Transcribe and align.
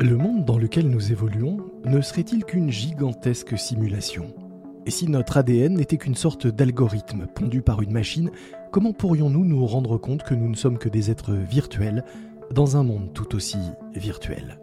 Le 0.00 0.16
monde 0.16 0.44
dans 0.44 0.58
lequel 0.58 0.88
nous 0.90 1.12
évoluons 1.12 1.58
ne 1.84 2.00
serait-il 2.00 2.44
qu'une 2.44 2.68
gigantesque 2.68 3.56
simulation? 3.56 4.26
Et 4.86 4.90
si 4.90 5.08
notre 5.08 5.36
ADN 5.36 5.74
n'était 5.74 5.98
qu'une 5.98 6.16
sorte 6.16 6.48
d'algorithme 6.48 7.26
pondu 7.32 7.62
par 7.62 7.80
une 7.80 7.92
machine, 7.92 8.32
comment 8.72 8.92
pourrions-nous 8.92 9.44
nous 9.44 9.64
rendre 9.64 9.96
compte 9.96 10.24
que 10.24 10.34
nous 10.34 10.48
ne 10.48 10.56
sommes 10.56 10.78
que 10.78 10.88
des 10.88 11.12
êtres 11.12 11.32
virtuels 11.32 12.04
dans 12.52 12.76
un 12.76 12.82
monde 12.82 13.12
tout 13.14 13.36
aussi 13.36 13.58
virtuel? 13.94 14.58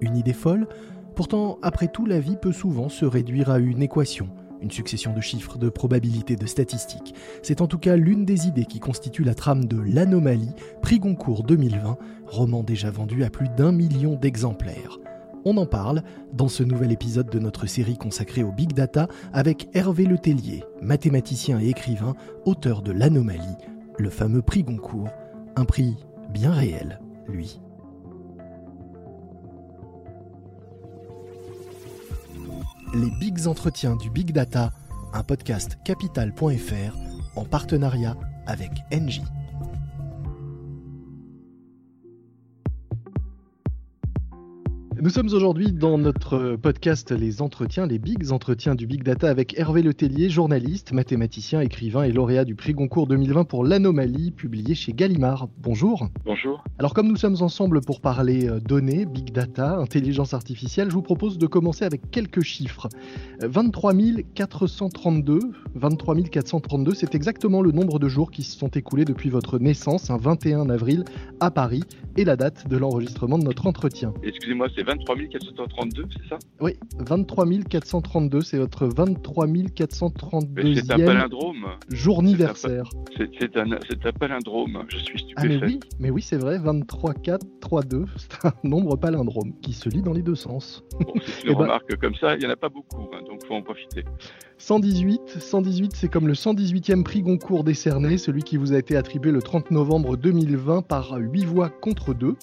Une 0.00 0.16
idée 0.16 0.32
folle? 0.32 0.66
Pourtant, 1.14 1.58
après 1.60 1.88
tout, 1.88 2.06
la 2.06 2.18
vie 2.18 2.38
peut 2.40 2.52
souvent 2.52 2.88
se 2.88 3.04
réduire 3.04 3.50
à 3.50 3.58
une 3.58 3.82
équation, 3.82 4.30
une 4.62 4.70
succession 4.70 5.12
de 5.12 5.20
chiffres, 5.20 5.58
de 5.58 5.68
probabilités, 5.68 6.36
de 6.36 6.46
statistiques. 6.46 7.14
C'est 7.42 7.60
en 7.60 7.66
tout 7.66 7.78
cas 7.78 7.96
l'une 7.96 8.24
des 8.24 8.46
idées 8.46 8.66
qui 8.66 8.80
constitue 8.80 9.24
la 9.24 9.34
trame 9.34 9.64
de 9.64 9.80
L'Anomalie, 9.80 10.54
prix 10.82 10.98
Goncourt 10.98 11.44
2020, 11.44 11.98
roman 12.26 12.62
déjà 12.62 12.90
vendu 12.90 13.24
à 13.24 13.30
plus 13.30 13.48
d'un 13.48 13.72
million 13.72 14.16
d'exemplaires. 14.16 14.98
On 15.44 15.56
en 15.56 15.66
parle 15.66 16.02
dans 16.34 16.48
ce 16.48 16.62
nouvel 16.62 16.92
épisode 16.92 17.30
de 17.30 17.38
notre 17.38 17.66
série 17.66 17.96
consacrée 17.96 18.42
au 18.42 18.52
Big 18.52 18.74
Data 18.74 19.08
avec 19.32 19.68
Hervé 19.72 20.04
Letellier, 20.04 20.64
mathématicien 20.82 21.58
et 21.60 21.70
écrivain, 21.70 22.14
auteur 22.44 22.82
de 22.82 22.92
L'Anomalie, 22.92 23.56
le 23.98 24.10
fameux 24.10 24.42
prix 24.42 24.62
Goncourt, 24.62 25.08
un 25.56 25.64
prix 25.64 25.96
bien 26.30 26.52
réel, 26.52 27.00
lui. 27.26 27.60
Les 32.92 33.10
Bigs 33.20 33.46
Entretiens 33.46 33.94
du 33.94 34.10
Big 34.10 34.32
Data, 34.32 34.72
un 35.12 35.22
podcast 35.22 35.78
capital.fr 35.84 36.96
en 37.36 37.44
partenariat 37.44 38.16
avec 38.46 38.70
Engie. 38.92 39.22
Nous 45.02 45.08
sommes 45.08 45.32
aujourd'hui 45.32 45.72
dans 45.72 45.96
notre 45.96 46.56
podcast 46.56 47.10
Les 47.10 47.40
Entretiens, 47.40 47.86
les 47.86 47.98
Bigs 47.98 48.32
Entretiens 48.32 48.74
du 48.74 48.86
Big 48.86 49.02
Data 49.02 49.30
avec 49.30 49.58
Hervé 49.58 49.80
Letellier, 49.80 50.28
journaliste, 50.28 50.92
mathématicien, 50.92 51.62
écrivain 51.62 52.02
et 52.02 52.12
lauréat 52.12 52.44
du 52.44 52.54
prix 52.54 52.74
Goncourt 52.74 53.06
2020 53.06 53.44
pour 53.44 53.64
l'Anomalie, 53.64 54.30
publié 54.30 54.74
chez 54.74 54.92
Gallimard. 54.92 55.48
Bonjour. 55.56 56.10
Bonjour. 56.26 56.62
Alors 56.78 56.92
comme 56.92 57.08
nous 57.08 57.16
sommes 57.16 57.38
ensemble 57.40 57.80
pour 57.80 58.02
parler 58.02 58.46
euh, 58.46 58.60
données, 58.60 59.06
Big 59.06 59.32
Data, 59.32 59.78
intelligence 59.78 60.34
artificielle, 60.34 60.90
je 60.90 60.94
vous 60.94 61.00
propose 61.00 61.38
de 61.38 61.46
commencer 61.46 61.86
avec 61.86 62.10
quelques 62.10 62.42
chiffres. 62.42 62.90
23 63.40 63.94
432, 64.34 65.38
23 65.76 66.16
432, 66.30 66.92
c'est 66.92 67.14
exactement 67.14 67.62
le 67.62 67.72
nombre 67.72 67.98
de 67.98 68.08
jours 68.08 68.30
qui 68.30 68.42
se 68.42 68.58
sont 68.58 68.68
écoulés 68.68 69.06
depuis 69.06 69.30
votre 69.30 69.58
naissance, 69.58 70.10
un 70.10 70.18
21 70.18 70.68
avril, 70.68 71.06
à 71.40 71.50
Paris, 71.50 71.84
et 72.18 72.26
la 72.26 72.36
date 72.36 72.68
de 72.68 72.76
l'enregistrement 72.76 73.38
de 73.38 73.44
notre 73.44 73.66
entretien. 73.66 74.12
Excusez-moi, 74.22 74.68
c'est 74.76 74.89
23 74.90 75.16
432, 75.30 76.04
c'est 76.10 76.28
ça? 76.28 76.38
Oui, 76.60 76.72
23 76.98 77.46
432, 77.68 78.40
c'est 78.40 78.58
votre 78.58 78.86
23 78.86 79.46
432 79.72 80.74
C'est 80.74 80.90
un 80.90 80.98
palindrome. 80.98 81.66
Journiversaire. 81.90 82.90
C'est 83.16 83.56
un, 83.56 83.70
un, 83.70 84.12
palindrome, 84.18 84.84
je 84.88 84.98
suis 84.98 85.20
stupéfait. 85.20 85.36
Ah 85.36 85.44
mais 85.46 85.64
oui, 85.64 85.80
mais 86.00 86.10
oui 86.10 86.22
c'est 86.22 86.38
vrai, 86.38 86.58
23 86.58 87.14
4 87.14 87.46
3 87.60 87.82
2, 87.82 88.04
c'est 88.16 88.46
un 88.46 88.52
nombre 88.64 88.96
palindrome 88.96 89.52
qui 89.62 89.74
se 89.74 89.88
lit 89.88 90.02
dans 90.02 90.12
les 90.12 90.22
deux 90.22 90.34
sens. 90.34 90.82
Bon, 90.98 91.12
c'est 91.24 91.44
une 91.44 91.50
eh 91.50 91.54
ben 91.54 91.60
remarque 91.60 91.96
comme 92.00 92.16
ça, 92.16 92.34
il 92.34 92.40
n'y 92.40 92.46
en 92.46 92.50
a 92.50 92.56
pas 92.56 92.68
beaucoup, 92.68 93.08
hein, 93.14 93.20
donc 93.28 93.46
faut 93.46 93.54
en 93.54 93.62
profiter. 93.62 94.04
118, 94.58 95.20
118 95.38 95.92
c'est 95.94 96.08
comme 96.08 96.26
le 96.26 96.34
118e 96.34 97.04
prix 97.04 97.22
Goncourt 97.22 97.62
décerné, 97.62 98.18
celui 98.18 98.42
qui 98.42 98.56
vous 98.56 98.72
a 98.72 98.78
été 98.78 98.96
attribué 98.96 99.30
le 99.30 99.40
30 99.40 99.70
novembre 99.70 100.16
2020 100.16 100.82
par 100.82 101.14
8 101.16 101.44
voix 101.44 101.68
contre 101.68 102.12
2. 102.12 102.34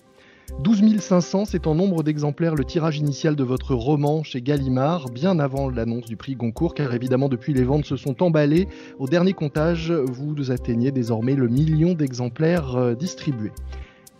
12 0.59 0.99
500, 0.99 1.45
c'est 1.45 1.67
en 1.67 1.75
nombre 1.75 2.03
d'exemplaires 2.03 2.55
le 2.55 2.63
tirage 2.63 2.97
initial 2.97 3.35
de 3.35 3.43
votre 3.43 3.75
roman 3.75 4.23
chez 4.23 4.41
Gallimard, 4.41 5.09
bien 5.09 5.39
avant 5.39 5.69
l'annonce 5.69 6.05
du 6.05 6.15
prix 6.15 6.35
Goncourt, 6.35 6.73
car 6.73 6.93
évidemment 6.93 7.29
depuis 7.29 7.53
les 7.53 7.63
ventes 7.63 7.85
se 7.85 7.95
sont 7.95 8.23
emballées. 8.23 8.67
Au 8.97 9.07
dernier 9.07 9.33
comptage, 9.33 9.91
vous 9.91 10.51
atteignez 10.51 10.91
désormais 10.91 11.35
le 11.35 11.47
million 11.47 11.93
d'exemplaires 11.93 12.75
euh, 12.75 12.95
distribués. 12.95 13.51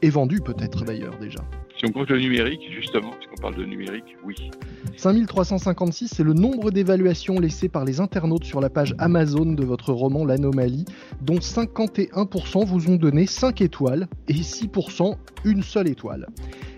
Et 0.01 0.09
vendus 0.09 0.41
peut-être 0.41 0.83
d'ailleurs 0.85 1.17
déjà. 1.19 1.39
Si 1.77 1.85
on 1.85 1.91
compte 1.91 2.09
le 2.09 2.19
numérique, 2.19 2.61
justement, 2.71 3.11
puisqu'on 3.11 3.39
parle 3.39 3.55
de 3.55 3.63
numérique, 3.63 4.15
oui. 4.25 4.49
5356, 4.95 6.07
c'est 6.07 6.23
le 6.23 6.33
nombre 6.33 6.71
d'évaluations 6.71 7.39
laissées 7.39 7.69
par 7.69 7.85
les 7.85 7.99
internautes 7.99 8.45
sur 8.45 8.61
la 8.61 8.69
page 8.69 8.95
Amazon 8.97 9.45
de 9.45 9.63
votre 9.63 9.93
roman 9.93 10.25
L'Anomalie, 10.25 10.85
dont 11.21 11.37
51% 11.37 12.65
vous 12.65 12.89
ont 12.89 12.95
donné 12.95 13.27
5 13.27 13.61
étoiles 13.61 14.07
et 14.27 14.33
6% 14.33 15.15
une 15.45 15.61
seule 15.61 15.87
étoile. 15.87 16.27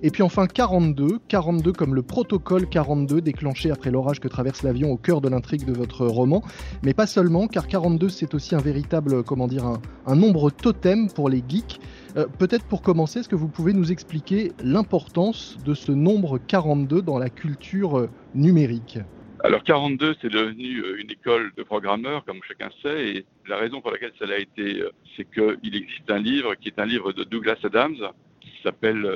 Et 0.04 0.12
puis 0.12 0.24
enfin 0.24 0.48
42, 0.48 1.20
42 1.28 1.72
comme 1.74 1.96
le 1.96 2.02
protocole 2.02 2.68
42 2.68 3.22
déclenché 3.22 3.72
après 3.72 3.92
l'orage 3.92 4.20
que 4.20 4.28
traverse 4.28 4.64
l'avion 4.64 4.92
au 4.92 4.98
cœur 4.98 5.22
de 5.22 5.30
l'intrigue 5.30 5.66
de 5.66 5.74
votre 5.74 6.06
roman, 6.06 6.42
mais 6.84 6.94
pas 6.94 7.08
seulement, 7.08 7.48
car 7.48 7.68
42 7.68 8.10
c'est 8.10 8.34
aussi 8.34 8.56
un 8.56 8.62
véritable, 8.62 9.24
comment 9.24 9.48
dire, 9.48 9.66
un, 9.66 9.82
un 10.06 10.16
nombre 10.16 10.50
totem 10.50 11.10
pour 11.10 11.30
les 11.30 11.44
geeks. 11.48 11.80
Euh, 12.18 12.28
peut-être 12.28 12.66
pour 12.66 12.82
commencer, 12.82 13.20
est-ce 13.20 13.30
que 13.30 13.36
vous 13.36 13.48
pouvez 13.48 13.74
nous 13.74 13.92
expliquer 13.92 14.52
l'importance 14.64 15.58
de 15.64 15.74
ce 15.74 15.92
nombre 15.92 16.40
42 16.40 17.02
dans 17.02 17.20
la 17.20 17.30
culture 17.30 18.00
euh, 18.00 18.10
numérique? 18.34 19.00
Alors 19.44 19.64
42, 19.64 20.16
c'est 20.22 20.32
devenu 20.32 20.80
euh, 20.80 21.00
une 21.00 21.12
école 21.12 21.52
de 21.56 21.64
programmeurs, 21.64 22.26
comme 22.26 22.40
chacun 22.48 22.70
sait, 22.82 23.10
et 23.10 23.26
la 23.48 23.58
raison 23.58 23.82
pour 23.82 23.92
laquelle 23.92 24.12
ça 24.18 24.26
l'a 24.26 24.40
été, 24.40 24.84
c'est 25.16 25.30
qu'il 25.30 25.76
existe 25.76 26.10
un 26.10 26.18
livre 26.18 26.56
qui 26.56 26.70
est 26.70 26.80
un 26.80 26.86
livre 26.86 27.14
de 27.14 27.24
Douglas 27.24 27.58
Adams, 27.64 27.98
qui 28.42 28.52
s'appelle 28.64 29.08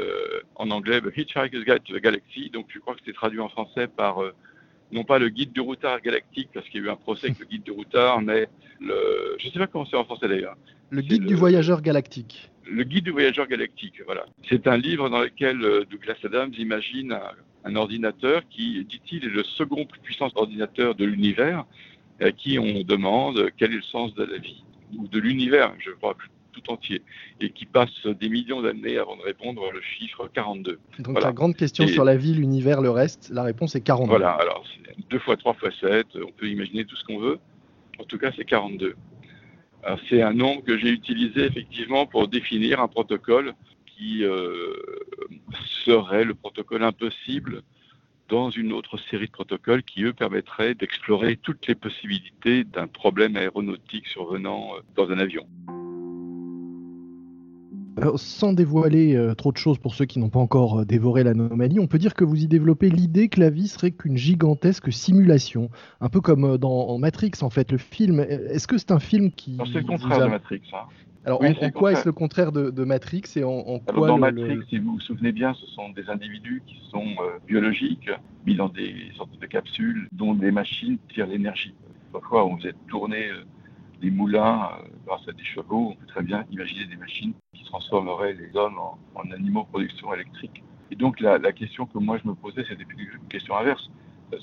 en 0.55 0.71
anglais 0.71 1.01
The 1.01 1.15
Hitchhiker's 1.15 1.65
Guide 1.65 1.83
to 1.83 1.97
the 1.97 2.01
Galaxy, 2.01 2.49
donc 2.51 2.67
je 2.69 2.79
crois 2.79 2.95
que 2.95 3.01
c'est 3.05 3.13
traduit 3.13 3.39
en 3.39 3.49
français 3.49 3.87
par 3.87 4.21
non 4.91 5.03
pas 5.03 5.19
le 5.19 5.29
guide 5.29 5.51
du 5.51 5.59
routard 5.59 6.01
galactique, 6.01 6.49
parce 6.53 6.67
qu'il 6.69 6.81
y 6.81 6.83
a 6.83 6.87
eu 6.87 6.89
un 6.89 6.95
procès 6.95 7.27
avec 7.27 7.39
le 7.39 7.45
guide 7.45 7.63
du 7.63 7.71
routard, 7.71 8.21
mais 8.21 8.47
le, 8.79 9.35
je 9.39 9.47
ne 9.47 9.51
sais 9.51 9.59
pas 9.59 9.67
comment 9.67 9.85
c'est 9.85 9.97
en 9.97 10.05
français 10.05 10.27
d'ailleurs. 10.27 10.55
Le 10.89 11.01
guide 11.01 11.25
du 11.25 11.35
voyageur 11.35 11.81
galactique. 11.81 12.51
Le 12.65 12.83
guide 12.83 13.05
du 13.05 13.11
voyageur 13.11 13.47
galactique, 13.47 14.01
voilà. 14.05 14.25
C'est 14.49 14.67
un 14.67 14.77
livre 14.77 15.09
dans 15.09 15.19
lequel 15.19 15.61
euh, 15.63 15.85
Douglas 15.89 16.15
Adams 16.23 16.53
imagine 16.57 17.17
un, 17.65 17.75
ordinateur 17.75 18.41
qui, 18.49 18.83
dit-il, 18.85 19.25
est 19.25 19.29
le 19.29 19.43
second 19.43 19.85
plus 19.85 19.99
puissant 19.99 20.29
ordinateur 20.35 20.95
de 20.95 21.05
l'univers, 21.05 21.65
à 22.21 22.31
qui 22.31 22.59
on 22.59 22.83
demande 22.83 23.49
quel 23.57 23.71
est 23.71 23.77
le 23.77 23.81
sens 23.81 24.13
de 24.15 24.23
la 24.23 24.37
vie, 24.37 24.63
ou 24.97 25.07
de 25.07 25.19
l'univers, 25.19 25.73
je 25.79 25.91
crois, 25.91 26.15
tout 26.53 26.71
entier, 26.71 27.01
et 27.41 27.49
qui 27.49 27.65
passe 27.65 28.05
des 28.05 28.29
millions 28.29 28.61
d'années 28.61 28.97
avant 28.97 29.17
de 29.17 29.23
répondre 29.23 29.71
le 29.71 29.81
chiffre 29.81 30.29
42. 30.33 30.79
Donc 30.99 31.21
la 31.21 31.31
grande 31.31 31.55
question 31.55 31.87
sur 31.87 32.05
la 32.05 32.15
vie, 32.15 32.33
l'univers, 32.33 32.81
le 32.81 32.91
reste, 32.91 33.29
la 33.33 33.43
réponse 33.43 33.75
est 33.75 33.81
42. 33.81 34.09
Voilà, 34.09 34.31
alors 34.31 34.63
2 35.09 35.19
fois 35.19 35.35
3 35.35 35.53
fois 35.55 35.69
7, 35.81 36.07
on 36.15 36.31
peut 36.31 36.47
imaginer 36.47 36.85
tout 36.85 36.95
ce 36.95 37.03
qu'on 37.03 37.19
veut. 37.19 37.39
En 37.99 38.03
tout 38.03 38.17
cas, 38.17 38.31
c'est 38.35 38.45
42. 38.45 38.95
C'est 40.09 40.21
un 40.21 40.33
nombre 40.33 40.63
que 40.63 40.77
j'ai 40.77 40.89
utilisé 40.89 41.45
effectivement 41.45 42.05
pour 42.05 42.27
définir 42.27 42.79
un 42.79 42.87
protocole 42.87 43.53
qui 43.85 44.23
euh, 44.23 44.73
serait 45.85 46.23
le 46.23 46.33
protocole 46.33 46.83
impossible 46.83 47.61
dans 48.29 48.49
une 48.49 48.71
autre 48.73 48.97
série 48.97 49.27
de 49.27 49.31
protocoles 49.31 49.83
qui, 49.83 50.03
eux, 50.03 50.13
permettraient 50.13 50.73
d'explorer 50.73 51.35
toutes 51.37 51.67
les 51.67 51.75
possibilités 51.75 52.63
d'un 52.63 52.87
problème 52.87 53.35
aéronautique 53.35 54.07
survenant 54.07 54.75
euh, 54.75 54.79
dans 54.95 55.11
un 55.11 55.19
avion 55.19 55.45
sans 58.15 58.53
dévoiler 58.53 59.15
euh, 59.15 59.33
trop 59.33 59.51
de 59.51 59.57
choses 59.57 59.77
pour 59.77 59.95
ceux 59.95 60.05
qui 60.05 60.19
n'ont 60.19 60.29
pas 60.29 60.39
encore 60.39 60.81
euh, 60.81 60.85
dévoré 60.85 61.23
l'anomalie, 61.23 61.79
on 61.79 61.87
peut 61.87 61.97
dire 61.97 62.13
que 62.13 62.23
vous 62.23 62.41
y 62.43 62.47
développez 62.47 62.89
l'idée 62.89 63.29
que 63.29 63.39
la 63.39 63.49
vie 63.49 63.67
serait 63.67 63.91
qu'une 63.91 64.17
gigantesque 64.17 64.91
simulation, 64.91 65.69
un 66.01 66.09
peu 66.09 66.21
comme 66.21 66.45
euh, 66.45 66.57
dans 66.57 66.97
Matrix 66.97 67.31
en 67.41 67.49
fait, 67.49 67.71
le 67.71 67.77
film. 67.77 68.19
Est-ce 68.19 68.67
que 68.67 68.77
c'est 68.77 68.91
un 68.91 68.99
film 68.99 69.31
qui... 69.31 69.57
C'est 69.71 69.79
le 69.79 69.85
contraire 69.85 70.19
de 70.19 70.25
Matrix. 70.25 70.61
Hein. 70.73 70.87
Alors 71.25 71.41
en, 71.41 71.69
quoi 71.69 71.93
est-ce 71.93 72.05
le 72.05 72.11
contraire 72.11 72.51
de, 72.51 72.83
Matrix 72.83 73.23
et 73.37 73.45
en, 73.45 73.79
quoi 73.79 74.09
Dans 74.09 74.17
Matrix, 74.17 74.59
si 74.69 74.77
vous 74.77 74.93
vous 74.93 74.99
souvenez 74.99 75.31
bien, 75.31 75.53
ce 75.53 75.65
sont 75.67 75.89
des 75.91 76.09
individus 76.09 76.61
qui 76.67 76.81
sont 76.91 77.15
biologiques, 77.47 78.09
mis 78.45 78.55
dans 78.55 78.67
des 78.67 78.93
sortes 79.15 79.39
de 79.39 79.45
capsules 79.45 80.09
dont 80.11 80.33
des 80.33 80.51
machines 80.51 80.97
tirent 81.13 81.27
l'énergie. 81.27 81.75
Parfois, 82.11 82.45
on 82.45 82.57
faisait 82.57 82.73
tourner 82.89 83.29
des 84.03 84.11
moulins 84.11 84.69
grâce 85.07 85.27
à 85.27 85.31
des 85.31 85.43
chevaux. 85.43 85.89
On 85.91 85.95
peut 85.95 86.05
très 86.05 86.21
bien 86.21 86.45
imaginer 86.51 86.85
des 86.85 86.97
machines 86.97 87.33
transformerait 87.73 88.33
les 88.33 88.55
hommes 88.55 88.77
en, 89.15 89.31
animaux 89.31 89.63
production 89.63 90.13
électrique. 90.13 90.63
Et 90.91 90.95
donc 90.95 91.19
la, 91.19 91.51
question 91.53 91.87
que 91.87 91.97
moi 91.97 92.19
je 92.23 92.27
me 92.27 92.35
posais, 92.35 92.63
c'était 92.69 92.83
une 92.83 93.27
question 93.27 93.57
inverse, 93.57 93.89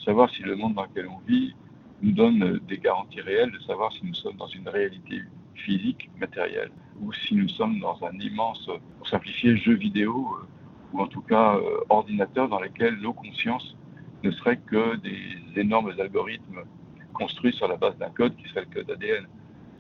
savoir 0.05 0.29
si 0.31 0.43
le 0.43 0.57
monde 0.57 0.75
dans 0.75 0.83
lequel 0.83 1.07
on 1.07 1.21
vit 1.29 1.55
nous 2.03 2.11
donne 2.11 2.59
des 2.67 2.79
garanties 2.79 3.21
réelles, 3.21 3.53
de 3.53 3.61
savoir 3.61 3.93
si 3.93 4.05
nous 4.05 4.15
sommes 4.15 4.37
dans 4.37 4.49
une 4.49 4.69
réalité 4.69 5.23
physique, 5.55 6.11
matérielle, 6.19 6.73
ou 7.01 7.13
si 7.13 7.37
nous 7.37 7.49
sommes 7.49 7.79
dans 7.79 7.99
un 8.05 8.19
immense, 8.19 8.69
pour 8.99 9.07
simplifier, 9.07 9.57
jeu 9.57 9.75
vidéo, 9.75 10.35
euh, 10.35 10.47
ou 10.93 11.01
en 11.01 11.07
tout 11.07 11.21
cas 11.21 11.57
euh, 11.57 11.85
ordinateur 11.89 12.49
dans 12.49 12.59
lequel 12.59 12.97
nos 12.97 13.13
consciences 13.13 13.77
ne 14.25 14.31
seraient 14.33 14.57
que 14.57 14.97
des 14.97 15.21
énormes 15.61 15.93
algorithmes 16.01 16.63
construits 17.13 17.53
sur 17.53 17.69
la 17.69 17.77
base 17.77 17.97
d'un 17.99 18.11
code 18.11 18.35
qui 18.37 18.49
serait 18.49 18.67
le 18.69 18.75
code 18.75 18.91
ADN, 18.91 19.27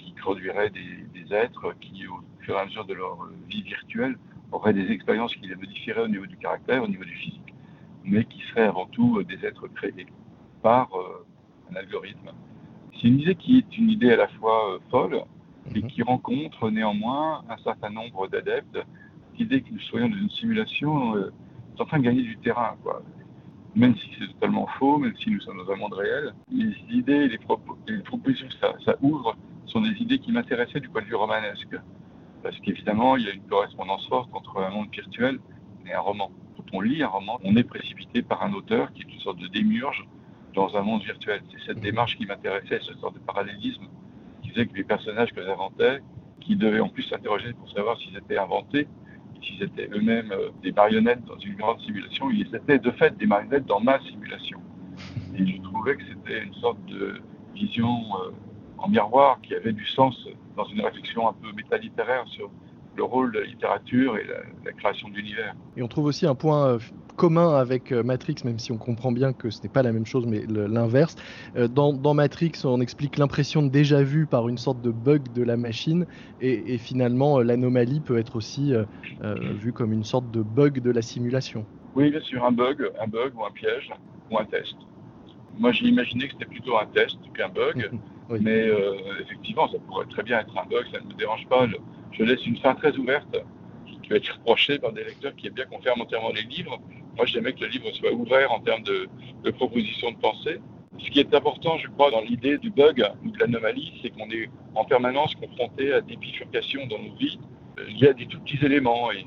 qui 0.00 0.12
produirait 0.12 0.70
des, 0.70 1.06
des 1.14 1.34
êtres 1.34 1.74
qui, 1.80 2.06
au 2.06 2.20
fur 2.40 2.56
et 2.56 2.60
à 2.60 2.64
mesure 2.64 2.84
de 2.84 2.94
leur 2.94 3.28
vie 3.48 3.62
virtuelle, 3.62 4.16
auraient 4.52 4.72
des 4.72 4.90
expériences 4.90 5.34
qui 5.36 5.46
les 5.46 5.54
modifieraient 5.54 6.02
au 6.02 6.08
niveau 6.08 6.26
du 6.26 6.36
caractère, 6.36 6.82
au 6.82 6.88
niveau 6.88 7.04
du 7.04 7.14
physique. 7.14 7.54
mais 8.04 8.24
qui 8.24 8.40
seraient 8.48 8.66
avant 8.66 8.86
tout 8.86 9.22
des 9.22 9.44
êtres 9.44 9.68
créés 9.68 10.06
par 10.62 10.88
un 11.70 11.76
algorithme. 11.76 12.30
C'est 12.94 13.08
une 13.08 13.20
idée 13.20 13.34
qui 13.34 13.58
est 13.58 13.78
une 13.78 13.90
idée 13.90 14.10
à 14.10 14.16
la 14.16 14.28
fois 14.28 14.78
folle 14.90 15.22
et 15.74 15.82
mhm. 15.82 15.88
qui 15.88 16.02
rencontre 16.02 16.70
néanmoins 16.70 17.44
un 17.48 17.56
certain 17.58 17.90
nombre 17.90 18.26
d'adeptes. 18.28 18.78
L'idée 19.38 19.62
que 19.62 19.70
nous 19.72 19.80
soyons 19.80 20.08
dans 20.08 20.16
une 20.16 20.30
simulation 20.30 21.16
est 21.16 21.80
en 21.80 21.84
train 21.84 21.98
de 21.98 22.04
gagner 22.04 22.22
du 22.22 22.36
terrain. 22.38 22.76
Quoi 22.82 23.02
même 23.74 23.96
si 23.96 24.10
c'est 24.18 24.26
totalement 24.26 24.66
faux, 24.78 24.98
même 24.98 25.14
si 25.16 25.30
nous 25.30 25.40
sommes 25.40 25.58
dans 25.58 25.72
un 25.72 25.76
monde 25.76 25.92
réel, 25.92 26.34
les 26.50 26.74
idées, 26.90 27.28
les, 27.28 27.38
les 27.88 28.02
propositions 28.02 28.48
ça, 28.60 28.74
ça, 28.84 28.96
ouvre 29.00 29.36
sont 29.70 29.80
des 29.80 30.02
idées 30.02 30.18
qui 30.18 30.32
m'intéressaient 30.32 30.80
du 30.80 30.88
point 30.88 31.02
de 31.02 31.06
vue 31.06 31.14
romanesque. 31.14 31.76
Parce 32.42 32.58
qu'évidemment, 32.60 33.16
il 33.16 33.24
y 33.24 33.28
a 33.28 33.32
une 33.32 33.42
correspondance 33.42 34.06
forte 34.08 34.30
entre 34.32 34.58
un 34.58 34.70
monde 34.70 34.88
virtuel 34.90 35.38
et 35.86 35.92
un 35.92 36.00
roman. 36.00 36.30
Quand 36.56 36.64
on 36.72 36.80
lit 36.80 37.02
un 37.02 37.08
roman, 37.08 37.38
on 37.44 37.56
est 37.56 37.64
précipité 37.64 38.22
par 38.22 38.42
un 38.42 38.52
auteur 38.52 38.92
qui 38.92 39.02
est 39.02 39.12
une 39.12 39.20
sorte 39.20 39.38
de 39.38 39.46
démiurge 39.48 40.06
dans 40.54 40.76
un 40.76 40.82
monde 40.82 41.02
virtuel. 41.02 41.42
C'est 41.50 41.66
cette 41.66 41.80
démarche 41.80 42.16
qui 42.16 42.26
m'intéressait, 42.26 42.80
cette 42.86 42.98
sorte 42.98 43.14
de 43.14 43.20
parallélisme 43.20 43.84
qui 44.42 44.50
faisait 44.50 44.66
que 44.66 44.74
les 44.74 44.84
personnages 44.84 45.32
que 45.32 45.42
j'inventais, 45.42 46.00
qui 46.40 46.56
devaient 46.56 46.80
en 46.80 46.88
plus 46.88 47.04
s'interroger 47.04 47.52
pour 47.52 47.70
savoir 47.70 47.98
s'ils 47.98 48.16
étaient 48.16 48.38
inventés, 48.38 48.88
s'ils 49.42 49.62
étaient 49.62 49.88
eux-mêmes 49.92 50.32
euh, 50.32 50.50
des 50.62 50.72
marionnettes 50.72 51.24
dans 51.24 51.38
une 51.38 51.54
grande 51.54 51.80
simulation, 51.80 52.30
ils 52.30 52.54
étaient 52.54 52.78
de 52.78 52.90
fait 52.90 53.16
des 53.16 53.26
marionnettes 53.26 53.66
dans 53.66 53.80
ma 53.80 54.00
simulation. 54.00 54.60
Et 55.36 55.46
je 55.46 55.62
trouvais 55.62 55.96
que 55.96 56.02
c'était 56.04 56.42
une 56.42 56.54
sorte 56.54 56.84
de 56.86 57.20
vision 57.54 58.00
euh, 58.22 58.30
en 58.80 58.88
miroir 58.88 59.40
qui 59.42 59.54
avait 59.54 59.72
du 59.72 59.86
sens 59.86 60.26
dans 60.56 60.64
une 60.64 60.80
réflexion 60.80 61.28
un 61.28 61.32
peu 61.32 61.52
métalittéraire 61.52 62.26
sur 62.28 62.50
le 62.96 63.04
rôle 63.04 63.32
de 63.32 63.40
la 63.40 63.46
littérature 63.46 64.16
et 64.16 64.24
la, 64.64 64.72
création 64.72 65.08
d'univers. 65.08 65.54
Et 65.76 65.82
on 65.82 65.88
trouve 65.88 66.06
aussi 66.06 66.26
un 66.26 66.34
point 66.34 66.66
euh, 66.66 66.78
commun 67.16 67.54
avec 67.56 67.92
euh, 67.92 68.02
Matrix, 68.02 68.36
même 68.44 68.58
si 68.58 68.72
on 68.72 68.78
comprend 68.78 69.12
bien 69.12 69.32
que 69.32 69.50
ce 69.50 69.62
n'est 69.62 69.68
pas 69.68 69.82
la 69.82 69.92
même 69.92 70.06
chose, 70.06 70.26
mais 70.26 70.42
l'inverse. 70.48 71.16
Euh, 71.56 71.68
dans, 71.68 72.14
Matrix, 72.14 72.52
on 72.64 72.80
explique 72.80 73.18
l'impression 73.18 73.62
de 73.62 73.68
déjà 73.68 74.02
vu 74.02 74.26
par 74.26 74.48
une 74.48 74.58
sorte 74.58 74.80
de 74.80 74.90
bug 74.90 75.32
de 75.32 75.42
la 75.42 75.56
machine, 75.56 76.06
et, 76.40 76.78
finalement, 76.78 77.40
l'anomalie 77.40 78.00
peut 78.00 78.18
être 78.18 78.36
aussi 78.36 78.72
vue 79.20 79.72
comme 79.72 79.92
une 79.92 80.04
sorte 80.04 80.30
de 80.30 80.42
bug 80.42 80.80
de 80.80 80.90
la 80.90 81.02
simulation. 81.02 81.66
Oui, 81.94 82.10
bien 82.10 82.20
sûr, 82.20 82.44
un 82.44 82.52
bug, 82.52 82.90
un 83.00 83.06
bug 83.06 83.34
ou 83.36 83.44
un 83.44 83.50
piège 83.50 83.90
ou 84.30 84.38
un 84.38 84.44
test. 84.44 84.76
Moi, 85.58 85.72
j'ai 85.72 85.86
imaginé 85.86 86.26
que 86.26 86.32
c'était 86.34 86.46
plutôt 86.46 86.78
un 86.78 86.86
test 86.86 87.18
qu'un 87.34 87.48
bug, 87.48 87.90
mais 88.40 88.70
effectivement, 89.20 89.68
ça 89.68 89.78
pourrait 89.86 90.06
très 90.06 90.22
bien 90.22 90.40
être 90.40 90.56
un 90.56 90.66
bug, 90.66 90.86
ça 90.92 91.00
ne 91.00 91.06
me 91.06 91.14
dérange 91.14 91.46
pas 91.48 91.66
je 92.12 92.24
laisse 92.24 92.44
une 92.46 92.56
fin 92.56 92.74
très 92.74 92.96
ouverte 92.96 93.36
qui 93.86 94.08
peut 94.08 94.16
être 94.16 94.28
reprochée 94.34 94.78
par 94.78 94.92
des 94.92 95.04
lecteurs 95.04 95.34
qui 95.36 95.46
aiment 95.46 95.54
bien 95.54 95.64
qu'on 95.66 95.80
ferme 95.80 96.00
entièrement 96.00 96.32
les 96.32 96.42
livres. 96.42 96.78
Moi, 97.16 97.26
j'aimais 97.26 97.52
que 97.52 97.60
le 97.60 97.68
livre 97.68 97.90
soit 97.92 98.12
ouvert 98.12 98.52
en 98.52 98.60
termes 98.60 98.82
de, 98.82 99.08
propositions 99.52 100.12
de 100.12 100.16
pensée. 100.16 100.60
Ce 100.98 101.10
qui 101.10 101.20
est 101.20 101.34
important, 101.34 101.78
je 101.78 101.88
crois, 101.88 102.10
dans 102.10 102.20
l'idée 102.20 102.58
du 102.58 102.70
bug 102.70 103.04
ou 103.24 103.30
de 103.30 103.38
l'anomalie, 103.38 103.98
c'est 104.02 104.10
qu'on 104.10 104.30
est 104.30 104.50
en 104.74 104.84
permanence 104.84 105.34
confronté 105.34 105.92
à 105.92 106.00
des 106.00 106.16
bifurcations 106.16 106.86
dans 106.86 106.98
nos 106.98 107.14
vies. 107.14 107.38
Il 107.88 107.98
y 107.98 108.06
a 108.06 108.12
des 108.12 108.26
tout 108.26 108.38
petits 108.40 108.62
éléments 108.64 109.10
et 109.12 109.26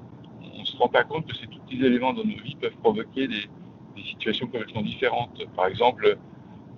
on 0.55 0.59
ne 0.61 0.65
se 0.65 0.77
rend 0.77 0.89
pas 0.89 1.03
compte 1.03 1.25
que 1.25 1.35
ces 1.35 1.47
tout 1.47 1.59
petits 1.61 1.83
éléments 1.83 2.13
dans 2.13 2.23
nos 2.23 2.37
vies 2.43 2.55
peuvent 2.61 2.77
provoquer 2.83 3.27
des, 3.27 3.49
des 3.95 4.03
situations 4.03 4.47
complètement 4.47 4.81
différentes. 4.81 5.45
Par 5.55 5.67
exemple, 5.67 6.17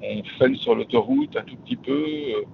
on 0.02 0.24
freine 0.38 0.56
sur 0.56 0.76
l'autoroute 0.76 1.36
un 1.36 1.44
tout 1.44 1.56
petit 1.58 1.76
peu, 1.76 2.46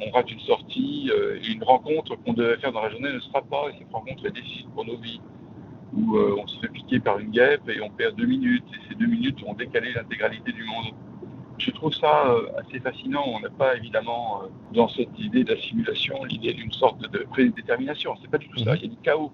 on 0.00 0.10
rate 0.10 0.30
une 0.30 0.40
sortie, 0.40 1.10
euh, 1.12 1.38
et 1.42 1.52
une 1.52 1.62
rencontre 1.62 2.16
qu'on 2.16 2.32
devait 2.32 2.56
faire 2.56 2.72
dans 2.72 2.82
la 2.82 2.90
journée 2.90 3.12
ne 3.12 3.20
sera 3.20 3.42
pas, 3.42 3.68
et 3.70 3.78
cette 3.78 3.92
rencontre 3.92 4.26
est 4.26 4.32
décisive 4.32 4.66
pour 4.74 4.84
nos 4.84 4.96
vies. 4.96 5.20
Ou 5.94 6.16
euh, 6.16 6.36
on 6.42 6.46
se 6.46 6.58
fait 6.58 6.68
piquer 6.68 6.98
par 6.98 7.18
une 7.18 7.30
guêpe 7.30 7.68
et 7.68 7.80
on 7.80 7.90
perd 7.90 8.16
deux 8.16 8.26
minutes, 8.26 8.64
et 8.72 8.88
ces 8.88 8.94
deux 8.96 9.06
minutes 9.06 9.40
vont 9.42 9.54
décaler 9.54 9.92
l'intégralité 9.92 10.52
du 10.52 10.64
monde. 10.64 10.86
Je 11.58 11.70
trouve 11.70 11.94
ça 11.94 12.26
euh, 12.30 12.48
assez 12.58 12.80
fascinant. 12.80 13.24
On 13.26 13.40
n'a 13.40 13.50
pas 13.50 13.76
évidemment 13.76 14.42
dans 14.72 14.88
cette 14.88 15.16
idée 15.18 15.44
d'assimilation 15.44 16.24
l'idée 16.24 16.52
d'une 16.52 16.72
sorte 16.72 17.08
de 17.08 17.18
prédétermination. 17.30 18.16
C'est 18.20 18.30
pas 18.30 18.38
du 18.38 18.48
tout 18.48 18.58
ça. 18.58 18.74
Il 18.74 18.82
y 18.82 18.86
a 18.86 18.88
du 18.88 18.96
chaos. 18.96 19.30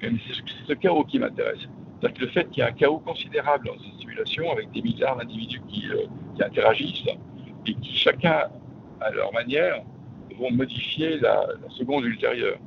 C'est 0.00 0.66
ce 0.66 0.72
chaos 0.72 1.04
qui 1.04 1.18
m'intéresse. 1.18 1.68
C'est-à-dire 2.00 2.18
que 2.18 2.24
le 2.24 2.30
fait 2.30 2.50
qu'il 2.50 2.62
y 2.62 2.66
ait 2.66 2.70
un 2.70 2.72
chaos 2.72 2.98
considérable 2.98 3.66
dans 3.66 3.74
cette 3.74 4.00
simulation 4.00 4.50
avec 4.52 4.70
des 4.70 4.82
milliards 4.82 5.16
d'individus 5.16 5.60
qui, 5.68 5.86
qui 6.36 6.42
interagissent 6.42 7.08
et 7.66 7.74
qui 7.74 7.96
chacun 7.96 8.48
à 9.00 9.10
leur 9.10 9.32
manière 9.32 9.82
vont 10.38 10.50
modifier 10.50 11.18
la, 11.18 11.46
seconde 11.70 12.04
ultérieure. 12.04 12.58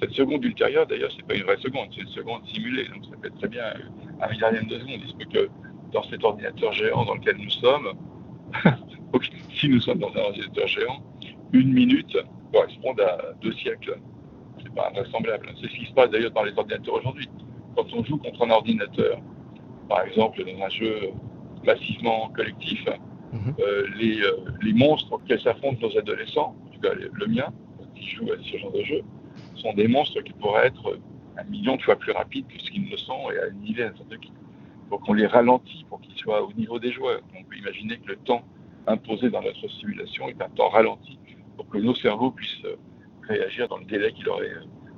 Cette 0.00 0.12
seconde 0.12 0.44
ultérieure, 0.44 0.86
d'ailleurs, 0.86 1.10
c'est 1.16 1.26
pas 1.26 1.34
une 1.34 1.44
vraie 1.44 1.56
seconde, 1.58 1.88
c'est 1.94 2.02
une 2.02 2.08
seconde 2.08 2.46
simulée. 2.46 2.86
Donc 2.88 3.04
ça 3.04 3.16
peut 3.20 3.28
être 3.28 3.38
très 3.38 3.48
bien 3.48 3.64
un 4.20 4.30
milliardième 4.30 4.66
de 4.66 4.78
seconde. 4.78 5.00
Il 5.02 5.08
se 5.08 5.14
peut 5.14 5.24
que 5.24 5.50
dans 5.92 6.02
cet 6.04 6.22
ordinateur 6.22 6.72
géant 6.72 7.04
dans 7.04 7.14
lequel 7.14 7.36
nous 7.38 7.50
sommes, 7.50 7.92
si 9.54 9.68
nous 9.68 9.80
sommes 9.80 9.98
dans 9.98 10.12
un 10.14 10.20
ordinateur 10.20 10.66
géant, 10.66 11.02
une 11.52 11.72
minute 11.72 12.16
correspond 12.52 12.94
à 12.98 13.32
deux 13.40 13.52
siècles. 13.52 13.98
C'est 14.62 14.74
pas 14.74 14.88
invraisemblable. 14.90 15.48
C'est 15.60 15.68
ce 15.68 15.76
qui 15.76 15.86
se 15.86 15.92
passe 15.92 16.10
d'ailleurs 16.10 16.32
dans 16.32 16.44
les 16.44 16.56
ordinateurs 16.56 16.94
aujourd'hui. 16.94 17.28
Quand 17.76 17.86
on 17.92 18.04
joue 18.04 18.18
contre 18.18 18.46
un 18.46 18.50
ordinateur, 18.50 19.18
par 19.88 20.02
exemple 20.02 20.42
dans 20.44 20.64
un 20.64 20.68
jeu 20.70 21.10
massivement 21.64 22.30
collectif, 22.30 22.84
mhm. 23.32 23.54
euh, 23.60 23.86
les, 23.96 24.20
euh, 24.20 24.36
les 24.62 24.72
monstres 24.72 25.12
auxquels 25.12 25.40
s'affrontent 25.40 25.78
nos 25.80 25.96
adolescents 25.98 26.56
le 27.12 27.26
mien, 27.26 27.52
qui 27.94 28.08
joue 28.10 28.30
à 28.32 28.36
ce 28.42 28.58
genre 28.58 28.72
de 28.72 28.82
jeu, 28.82 29.02
sont 29.56 29.72
des 29.74 29.88
monstres 29.88 30.20
qui 30.22 30.32
pourraient 30.34 30.66
être 30.66 30.98
un 31.38 31.44
million 31.44 31.76
de 31.76 31.82
fois 31.82 31.96
plus 31.96 32.12
rapides 32.12 32.46
que 32.46 32.60
ce 32.60 32.70
qu'ils 32.70 32.88
ne 32.88 32.96
sont 32.96 33.30
et 33.30 33.52
dizaine 33.66 33.94
de 34.08 34.16
qui. 34.16 34.32
Donc 34.90 35.00
on 35.08 35.14
les 35.14 35.26
ralentit 35.26 35.84
pour 35.88 36.00
qu'ils 36.00 36.16
soient 36.16 36.42
au 36.42 36.52
niveau 36.52 36.78
des 36.78 36.92
joueurs. 36.92 37.20
On 37.38 37.42
peut 37.44 37.56
imaginer 37.56 37.98
que 37.98 38.08
le 38.08 38.16
temps 38.16 38.42
imposé 38.86 39.30
dans 39.30 39.42
notre 39.42 39.68
simulation 39.68 40.28
est 40.28 40.40
un 40.40 40.48
temps 40.50 40.68
ralenti 40.68 41.18
pour 41.56 41.68
que 41.68 41.78
nos 41.78 41.94
cerveaux 41.94 42.30
puissent 42.30 42.66
réagir 43.22 43.68
dans 43.68 43.78
le 43.78 43.84
délai 43.84 44.12
qu'il 44.12 44.28
aurait 44.28 44.52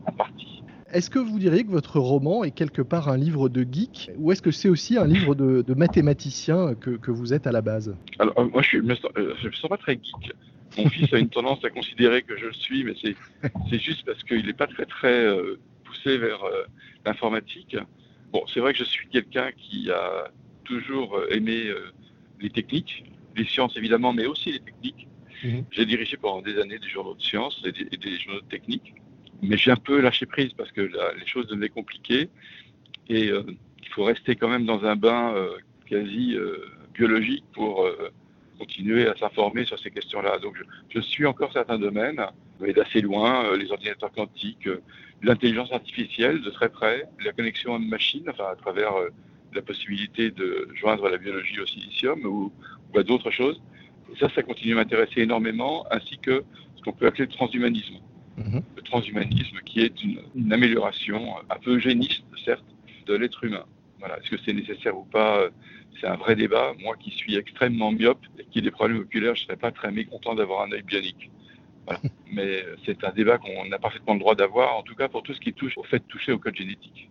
imparti. 0.07 0.58
Est-ce 0.93 1.11
que 1.11 1.19
vous 1.19 1.39
diriez 1.39 1.65
que 1.65 1.71
votre 1.71 1.99
roman 1.99 2.45
est 2.45 2.51
quelque 2.51 2.83
part 2.83 3.09
un 3.09 3.17
livre 3.17 3.49
de 3.49 3.67
geek 3.71 4.11
ou 4.17 4.33
est-ce 4.33 4.41
que 4.41 4.51
c'est 4.51 4.69
aussi 4.69 4.97
un 4.97 5.07
livre 5.07 5.35
de, 5.35 5.75
mathématicien 5.75 6.75
que, 6.75 7.11
vous 7.11 7.35
êtes 7.35 7.47
à 7.47 7.53
la 7.53 7.61
base? 7.61 7.95
Alors, 8.19 8.39
euh, 8.39 8.49
moi, 8.49 8.63
je 8.63 8.79
ne 8.79 8.83
me, 8.83 8.95
euh, 9.19 9.35
me, 9.45 9.53
sens 9.53 9.69
pas 9.69 9.77
très 9.77 9.95
geek. 9.95 10.33
Mon 10.79 10.89
fils 10.91 11.13
a 11.13 11.19
une 11.19 11.29
tendance 11.29 11.65
à 11.65 11.71
considérer 11.71 12.23
que 12.23 12.37
je 12.39 12.47
le 12.47 12.53
suis, 12.53 12.85
mais 12.85 12.95
c'est 13.03 13.79
juste 13.79 14.05
parce 14.07 14.23
qu'il 14.25 14.47
n'est 14.47 14.53
pas 14.53 14.67
très 14.67 14.87
très 14.87 15.27
euh, 15.27 15.59
poussé 15.85 16.17
vers 16.17 16.41
l'informatique. 17.05 17.77
Bon, 18.33 18.43
c'est 18.53 18.61
vrai 18.61 18.73
que 18.73 18.79
je 18.79 18.85
suis 18.85 19.09
quelqu'un 19.09 19.51
qui 19.57 19.91
a 19.91 20.31
toujours 20.65 21.19
aimé 21.31 21.73
les 22.41 22.51
techniques, 22.51 23.05
les 23.37 23.45
sciences 23.45 23.77
évidemment, 23.77 24.13
mais 24.13 24.27
aussi 24.27 24.53
les 24.53 24.61
techniques. 24.61 25.09
Mhm. 25.45 25.65
J'ai 25.71 25.87
dirigé 25.87 26.17
pendant 26.17 26.43
des 26.43 26.59
années 26.59 26.79
des 26.79 26.89
journaux 26.89 27.15
de 27.15 27.23
sciences 27.23 27.63
et 27.65 27.73
des, 27.73 28.19
journaux 28.19 28.41
de 28.41 28.47
techniques, 28.47 28.95
mais 29.43 29.57
j'ai 29.57 29.71
un 29.71 29.77
peu 29.77 30.01
lâché 30.01 30.27
prise 30.27 30.53
parce 30.53 30.73
que 30.73 30.81
les 30.81 31.27
choses 31.27 31.47
devenaient 31.47 31.69
compliquées 31.69 32.29
et 33.09 33.27
il 33.29 33.89
faut 33.91 34.05
rester 34.05 34.37
quand 34.37 34.49
même 34.49 34.67
dans 34.67 34.85
un 34.85 34.97
bain 34.97 35.35
quasi 35.87 36.37
biologique 36.95 37.45
pour 37.53 37.89
continuer 38.59 39.07
à 39.07 39.17
s'informer 39.17 39.65
sur 39.65 39.79
ces 39.79 39.91
questions-là. 39.91 40.39
Donc 40.41 40.57
je, 40.91 41.01
suis 41.01 41.25
encore 41.25 41.53
certains 41.53 41.79
domaines, 41.79 42.21
mais 42.61 42.73
d'assez 42.73 43.01
loin, 43.01 43.45
euh, 43.47 43.57
les 43.57 43.71
ordinateurs 43.71 44.13
quantiques, 44.13 44.67
euh, 44.67 44.83
l'intelligence 45.23 45.73
artificielle 45.73 46.43
de 46.43 46.51
très 46.51 46.69
près, 46.69 47.05
la 47.25 47.33
connexion 47.33 47.75
à 47.75 47.79
une 47.79 47.89
machine, 47.89 48.29
enfin 48.29 48.49
à 48.53 48.57
travers 48.57 48.95
euh, 48.97 49.09
la 49.55 49.63
possibilité 49.63 50.31
de 50.31 50.69
joindre 50.75 51.09
la 51.09 51.17
biologie 51.17 51.61
au 51.61 51.67
silicium 51.67 52.25
ou, 52.27 52.53
à 52.97 53.03
d'autres 53.03 53.31
choses. 53.31 53.61
Et 54.13 54.19
ça, 54.19 54.29
ça 54.35 54.43
continue 54.43 54.73
à 54.73 54.77
m'intéresser 54.77 55.21
énormément, 55.21 55.87
ainsi 55.91 56.19
que 56.19 56.45
ce 56.77 56.83
qu'on 56.83 56.93
peut 56.93 57.07
appeler 57.07 57.27
le 57.27 57.33
transhumanisme. 57.33 57.97
Mhm. 58.39 58.63
Le 58.77 58.83
transhumanisme 58.83 59.59
qui 59.65 59.81
est 59.81 60.03
une, 60.03 60.21
une, 60.35 60.53
amélioration 60.53 61.37
un 61.51 61.59
peu 61.59 61.77
eugéniste, 61.77 62.25
certes, 62.45 62.65
de 63.07 63.15
l'être 63.15 63.43
humain. 63.45 63.65
Voilà. 63.99 64.19
Est-ce 64.19 64.31
que 64.31 64.37
c'est 64.45 64.53
nécessaire 64.53 64.97
ou 64.97 65.05
pas 65.05 65.49
c'est 66.01 66.07
un 66.07 66.17
vrai 66.17 66.37
débat. 66.37 66.75
Moi 66.81 66.97
qui 66.97 67.11
suis 67.11 67.37
extrêmement 67.37 67.93
myope 67.93 68.25
et 68.39 68.45
qui 68.45 68.59
ai 68.59 68.63
des 68.63 68.71
problèmes 68.71 69.01
oculaires, 69.01 69.35
je 69.35 69.43
ne 69.43 69.47
serais 69.47 69.57
pas 69.57 69.73
très 69.73 69.91
mécontent 69.91 70.35
d'avoir 70.35 70.63
un 70.63 70.73
œil 70.73 70.83
bionique. 70.83 71.31
Mais 72.33 72.65
c'est 72.85 73.03
un 73.05 73.13
débat 73.13 73.39
qu'on 73.39 73.73
a 73.73 73.79
parfaitement 73.79 74.15
le 74.15 74.21
droit 74.21 74.35
d'avoir, 74.35 74.77
en 74.77 74.83
tout 74.83 74.95
cas 74.95 75.09
pour 75.09 75.23
tout 75.23 75.33
ce 75.33 75.41
qui 75.41 75.53
touche 75.53 75.77
au 75.79 75.85
fait 75.85 75.99
de 75.99 76.05
toucher 76.05 76.33
au 76.33 76.39
code 76.39 76.57
génétique. 76.57 77.11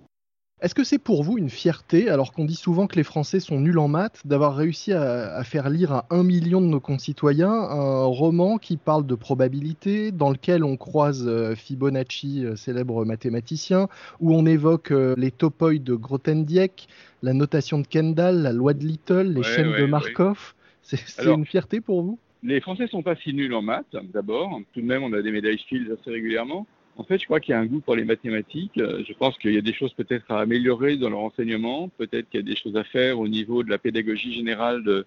Est-ce 0.59 0.73
que 0.73 0.83
c'est 0.83 0.97
pour 0.97 1.21
vous 1.21 1.37
une 1.37 1.51
fierté, 1.51 2.09
alors 2.09 2.33
qu'on 2.33 2.43
dit 2.43 2.55
souvent 2.55 2.87
que 2.87 2.95
les 2.95 3.03
Français 3.03 3.39
sont 3.39 3.59
nuls 3.59 3.77
en 3.77 3.87
maths, 3.87 4.25
d'avoir 4.25 4.55
réussi 4.55 4.91
à, 4.91 5.43
faire 5.43 5.69
lire 5.69 5.91
à 5.91 6.07
un 6.09 6.23
million 6.23 6.61
de 6.61 6.65
nos 6.65 6.79
concitoyens 6.79 7.51
un 7.51 8.05
roman 8.05 8.57
qui 8.57 8.75
parle 8.77 9.05
de 9.05 9.13
probabilité, 9.13 10.11
dans 10.11 10.31
lequel 10.31 10.63
on 10.63 10.75
croise 10.75 11.27
euh, 11.27 11.53
Fibonacci, 11.53 12.43
euh, 12.43 12.55
célèbre 12.55 13.05
mathématicien, 13.05 13.87
où 14.19 14.33
on 14.33 14.47
évoque 14.47 14.89
euh, 14.89 15.13
les 15.15 15.29
topoïdes 15.29 15.83
de 15.83 15.93
Grothendieck, 15.93 16.87
la 17.21 17.33
notation 17.33 17.77
de 17.77 17.85
Kendall, 17.85 18.41
la 18.41 18.51
loi 18.51 18.73
de 18.73 18.83
Little, 18.83 19.33
les 19.33 19.43
chaînes 19.43 19.75
de 19.77 19.85
Markov? 19.85 20.55
C'est 20.81 21.23
une 21.23 21.45
fierté 21.45 21.81
pour 21.81 22.01
vous? 22.01 22.17
Les 22.41 22.61
Français 22.61 22.87
sont 22.87 23.03
pas 23.03 23.15
si 23.15 23.31
nuls 23.31 23.53
en 23.53 23.61
maths, 23.61 23.95
d'abord. 24.11 24.59
Tout 24.73 24.81
de 24.81 24.85
même, 24.87 25.03
on 25.03 25.13
a 25.13 25.21
des 25.21 25.31
médailles 25.31 25.59
Fields 25.67 25.91
assez 25.91 26.09
régulièrement. 26.09 26.65
En 26.97 27.03
fait, 27.03 27.19
je 27.19 27.25
crois 27.25 27.39
qu'il 27.39 27.51
y 27.51 27.55
a 27.55 27.59
un 27.59 27.65
goût 27.65 27.79
pour 27.79 27.95
les 27.95 28.05
mathématiques. 28.05 28.77
Euh, 28.79 29.03
je 29.07 29.13
pense 29.13 29.37
qu'il 29.37 29.53
y 29.53 29.57
a 29.57 29.61
des 29.61 29.73
choses 29.73 29.93
peut-être 29.93 30.31
à 30.31 30.39
améliorer 30.39 30.97
dans 30.97 31.09
leur 31.09 31.19
enseignement. 31.19 31.89
Peut-être 31.89 32.27
qu'il 32.29 32.39
y 32.39 32.43
a 32.43 32.45
des 32.45 32.55
choses 32.55 32.75
à 32.75 32.83
faire 32.83 33.19
au 33.19 33.27
niveau 33.27 33.61
de 33.63 33.69
la 33.69 33.77
pédagogie 33.77 34.33
générale 34.33 34.83
de, 34.83 35.05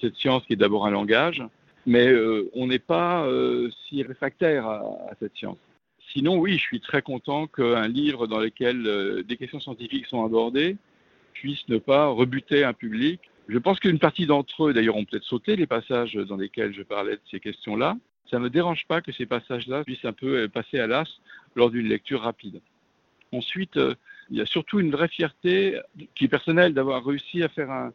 cette 0.00 0.14
science 0.14 0.44
qui 0.46 0.52
est 0.52 0.56
d'abord 0.56 0.86
un 0.86 0.92
langage. 0.92 1.42
Mais 1.86 2.06
euh, 2.06 2.48
on 2.54 2.68
n'est 2.68 2.78
pas 2.78 3.26
euh, 3.26 3.68
si 3.86 4.02
réfractaire 4.02 4.66
à, 4.66 5.10
cette 5.18 5.36
science. 5.36 5.58
Sinon, 6.12 6.38
oui, 6.38 6.52
je 6.52 6.62
suis 6.62 6.80
très 6.80 7.02
content 7.02 7.48
qu'un 7.48 7.88
livre 7.88 8.28
dans 8.28 8.38
lequel 8.38 9.24
des 9.26 9.36
questions 9.36 9.58
scientifiques 9.58 10.06
sont 10.06 10.24
abordées 10.24 10.76
puisse 11.32 11.68
ne 11.68 11.78
pas 11.78 12.06
rebuter 12.06 12.62
un 12.62 12.72
public. 12.72 13.20
Je 13.48 13.58
pense 13.58 13.80
qu'une 13.80 13.98
partie 13.98 14.26
d'entre 14.26 14.68
eux, 14.68 14.72
d'ailleurs, 14.72 14.96
ont 14.96 15.04
peut-être 15.04 15.24
sauté 15.24 15.56
les 15.56 15.66
passages 15.66 16.14
dans 16.14 16.36
lesquels 16.36 16.72
je 16.72 16.82
parlais 16.82 17.16
de 17.16 17.20
ces 17.30 17.40
questions-là 17.40 17.96
ça 18.30 18.38
ne 18.38 18.44
me 18.44 18.50
dérange 18.50 18.86
pas 18.86 19.00
que 19.00 19.12
ces 19.12 19.26
passages-là 19.26 19.84
puissent 19.84 20.04
un 20.04 20.12
peu 20.12 20.44
euh, 20.44 20.48
passer 20.48 20.78
à 20.78 20.86
l'as 20.86 21.08
lors 21.54 21.70
d'une 21.70 21.86
lecture 21.86 22.22
rapide. 22.22 22.60
Ensuite, 23.32 23.76
euh, 23.76 23.94
il 24.30 24.38
y 24.38 24.40
a 24.40 24.46
surtout 24.46 24.80
une 24.80 24.90
vraie 24.90 25.08
fierté 25.08 25.78
qui 26.14 26.24
est 26.24 26.28
personnelle 26.28 26.72
d'avoir 26.72 27.04
réussi 27.04 27.42
à 27.42 27.48
faire 27.48 27.70
un, 27.70 27.92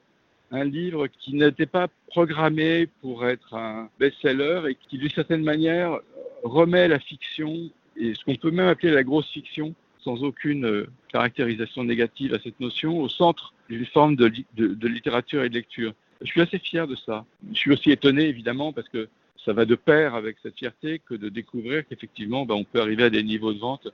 livre 0.51 1.05
qui 1.05 1.35
n'était 1.35 1.67
pas 1.67 1.87
programmé 2.07 2.87
pour 3.01 3.27
être 3.27 3.53
un 3.53 3.87
best-seller 3.99 4.63
et 4.67 4.75
qui, 4.75 4.97
d'une 4.97 5.11
certaine 5.11 5.43
manière, 5.43 5.99
remet 6.43 6.87
la 6.87 6.97
fiction 6.97 7.69
et 7.95 8.15
ce 8.15 8.25
qu'on 8.25 8.35
peut 8.35 8.49
même 8.49 8.67
appeler 8.67 8.91
la 8.91 9.03
grosse 9.03 9.29
fiction, 9.29 9.75
sans 9.99 10.23
aucune 10.23 10.65
euh, 10.65 10.87
caractérisation 11.09 11.83
négative 11.83 12.33
à 12.33 12.39
cette 12.39 12.59
notion, 12.59 12.99
au 12.99 13.09
centre 13.09 13.53
d'une 13.69 13.85
forme 13.85 14.15
de, 14.15 14.31
de, 14.55 14.87
littérature 14.87 15.43
et 15.43 15.49
de 15.49 15.53
lecture. 15.53 15.93
Je 16.21 16.27
suis 16.27 16.41
assez 16.41 16.57
fier 16.57 16.87
de 16.87 16.95
ça. 16.95 17.25
Je 17.53 17.57
suis 17.57 17.71
aussi 17.71 17.91
étonné, 17.91 18.23
évidemment, 18.27 18.73
parce 18.73 18.89
que 18.89 19.07
ça 19.49 19.53
va 19.53 19.65
de 19.65 19.73
pair 19.73 20.13
avec 20.13 20.37
cette 20.43 20.55
fierté 20.59 20.99
que 20.99 21.15
de 21.15 21.27
découvrir 21.27 21.83
qu'effectivement, 21.87 22.45
ben, 22.45 22.53
on 22.53 22.63
peut 22.63 22.79
arriver 22.79 23.05
à 23.05 23.09
des 23.09 23.23
niveaux 23.23 23.51
de 23.51 23.57
vente 23.57 23.87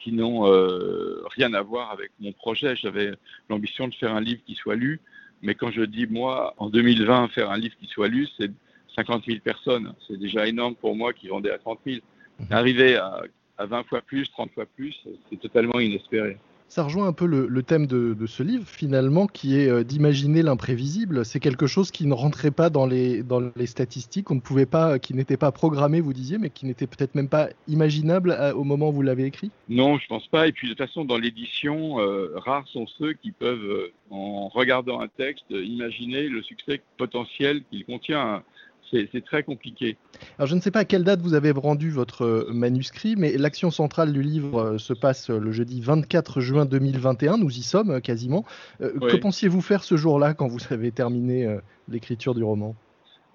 qui 0.00 0.10
n'ont 0.10 0.44
euh, 0.48 1.22
rien 1.36 1.54
à 1.54 1.62
voir 1.62 1.92
avec 1.92 2.10
mon 2.18 2.32
projet. 2.32 2.74
J'avais 2.74 3.12
l'ambition 3.48 3.86
de 3.86 3.94
faire 3.94 4.12
un 4.12 4.20
livre 4.20 4.40
qui 4.44 4.56
soit 4.56 4.74
lu, 4.74 4.98
mais 5.40 5.54
quand 5.54 5.70
je 5.70 5.82
dis 5.82 6.08
moi, 6.08 6.52
en 6.56 6.68
2020, 6.68 7.28
faire 7.28 7.52
un 7.52 7.58
livre 7.58 7.76
qui 7.80 7.86
soit 7.86 8.08
lu, 8.08 8.26
c'est 8.36 8.50
50 8.96 9.26
000 9.26 9.38
personnes. 9.38 9.94
C'est 10.08 10.18
déjà 10.18 10.48
énorme 10.48 10.74
pour 10.74 10.96
moi 10.96 11.12
qui 11.12 11.28
vendait 11.28 11.52
à 11.52 11.58
30 11.58 11.78
000. 11.86 11.98
Mhm. 12.40 12.46
Arriver 12.50 12.96
à, 12.96 13.22
à 13.56 13.66
20 13.66 13.84
fois 13.84 14.00
plus, 14.00 14.28
30 14.32 14.50
fois 14.50 14.66
plus, 14.66 15.00
c'est 15.30 15.38
totalement 15.38 15.78
inespéré. 15.78 16.38
Ça 16.68 16.82
rejoint 16.82 17.06
un 17.08 17.14
peu 17.14 17.24
le, 17.24 17.62
thème 17.62 17.86
de, 17.86 18.26
ce 18.26 18.42
livre, 18.42 18.66
finalement, 18.66 19.26
qui 19.26 19.58
est 19.58 19.68
euh, 19.68 19.84
d'imaginer 19.84 20.42
l'imprévisible. 20.42 21.24
C'est 21.24 21.40
quelque 21.40 21.66
chose 21.66 21.90
qui 21.90 22.06
ne 22.06 22.12
rentrait 22.12 22.50
pas 22.50 22.68
dans 22.68 22.86
les, 22.86 23.24
statistiques, 23.64 24.30
ne 24.30 24.96
qui 24.98 25.14
n'était 25.14 25.36
pas 25.38 25.50
programmé, 25.50 26.00
vous 26.00 26.12
disiez, 26.12 26.36
mais 26.36 26.50
qui 26.50 26.66
n'était 26.66 26.86
peut-être 26.86 27.14
même 27.14 27.28
pas 27.28 27.48
imaginable 27.68 28.32
euh, 28.32 28.52
au 28.52 28.64
moment 28.64 28.90
où 28.90 28.92
vous 28.92 29.02
l'avez 29.02 29.24
écrit? 29.24 29.50
Non, 29.70 29.98
je 29.98 30.06
pense 30.08 30.26
pas. 30.26 30.46
Et 30.46 30.52
puis, 30.52 30.68
de 30.68 30.74
toute 30.74 30.86
façon, 30.86 31.06
dans 31.06 31.16
l'édition, 31.16 32.00
euh, 32.00 32.32
rares 32.36 32.68
sont 32.68 32.86
ceux 32.86 33.14
qui 33.14 33.32
peuvent, 33.32 33.90
en 34.10 34.48
regardant 34.48 35.00
un 35.00 35.08
texte, 35.08 35.46
imaginer 35.50 36.28
le 36.28 36.42
succès 36.42 36.82
potentiel 36.98 37.62
qu'il 37.70 37.86
contient 37.86 38.42
c'est 38.90 39.24
très 39.24 39.42
compliqué. 39.42 39.96
Alors 40.38 40.48
je 40.48 40.54
ne 40.54 40.60
sais 40.60 40.70
pas 40.70 40.80
à 40.80 40.84
quelle 40.84 41.04
date 41.04 41.20
vous 41.20 41.34
avez 41.34 41.50
rendu 41.50 41.90
votre 41.90 42.24
euh, 42.24 42.50
manuscrit, 42.52 43.16
mais 43.16 43.36
l'action 43.36 43.70
centrale 43.70 44.12
du 44.12 44.22
livre 44.22 44.60
euh, 44.60 44.78
se 44.78 44.92
passe 44.92 45.30
euh, 45.30 45.38
le 45.38 45.52
jeudi 45.52 45.80
24 45.80 46.40
juin 46.40 46.64
2021, 46.66 47.38
nous 47.38 47.50
y 47.50 47.62
sommes 47.62 48.00
quasiment. 48.00 48.44
Que 48.80 49.16
pensiez-vous 49.16 49.60
faire 49.60 49.84
ce 49.84 49.96
jour-là 49.96 50.34
quand 50.34 50.48
vous 50.48 50.60
avez 50.70 50.90
terminé 50.90 51.58
l'écriture 51.88 52.34
du 52.34 52.42
roman? 52.42 52.74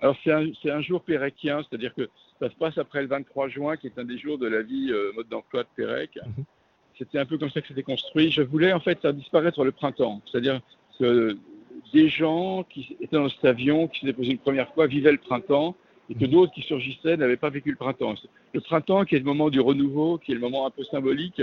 Alors 0.01 0.15
c'est 0.23 0.31
un, 0.31 0.49
un, 0.65 0.81
jour 0.81 1.01
péréquien, 1.01 1.61
c'est-à-dire 1.67 1.93
que 1.93 2.09
ça 2.39 2.49
se 2.49 2.55
passe 2.55 2.77
après 2.77 3.01
le 3.01 3.07
23 3.07 3.49
juin, 3.49 3.77
qui 3.77 3.87
est 3.87 3.97
un 3.97 4.03
des 4.03 4.17
jours 4.17 4.37
de 4.37 4.47
la 4.47 4.61
vie 4.61 4.91
mode 5.15 5.27
d'emploi 5.29 5.63
de 5.63 5.67
Pérec. 5.75 6.17
Mhm. 6.25 6.45
C'était 6.97 7.19
un 7.19 7.25
peu 7.25 7.37
comme 7.37 7.49
ça 7.49 7.61
que 7.61 7.67
c'était 7.67 7.83
construit. 7.83 8.31
Je 8.31 8.41
voulais 8.41 8.73
en 8.73 8.79
fait 8.79 8.99
faire 8.99 9.13
disparaître 9.13 9.63
le 9.63 9.71
printemps, 9.71 10.21
c'est-à-dire 10.29 10.61
que 10.99 11.37
des 11.93 12.09
gens 12.09 12.63
qui 12.63 12.97
étaient 13.01 13.15
dans 13.15 13.29
cet 13.29 13.45
avion, 13.45 13.87
qui 13.87 13.99
s'étaient 14.01 14.13
posés 14.13 14.31
une 14.31 14.37
première 14.37 14.73
fois, 14.73 14.87
vivaient 14.87 15.11
le 15.11 15.17
printemps, 15.17 15.75
et 16.09 16.15
que 16.15 16.25
d'autres 16.25 16.53
qui 16.53 16.61
surgissaient 16.61 17.17
n'avaient 17.17 17.37
pas 17.37 17.49
vécu 17.49 17.69
le 17.71 17.77
printemps. 17.77 18.15
Le 18.53 18.61
printemps 18.61 19.05
qui 19.05 19.15
est 19.15 19.19
le 19.19 19.25
moment 19.25 19.49
du 19.49 19.59
renouveau, 19.59 20.17
qui 20.17 20.31
est 20.31 20.35
le 20.35 20.41
moment 20.41 20.65
un 20.65 20.69
peu 20.69 20.83
symbolique, 20.83 21.41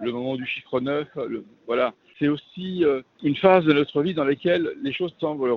le 0.00 0.12
moment 0.12 0.36
du 0.36 0.46
chiffre 0.46 0.80
neuf, 0.80 1.08
voilà. 1.66 1.94
C'est 2.18 2.28
aussi 2.28 2.84
euh, 2.84 3.02
une 3.22 3.36
phase 3.36 3.64
de 3.64 3.72
notre 3.72 4.02
vie 4.02 4.14
dans 4.14 4.24
laquelle 4.24 4.74
les 4.82 4.92
choses 4.92 5.14
semblent 5.18 5.50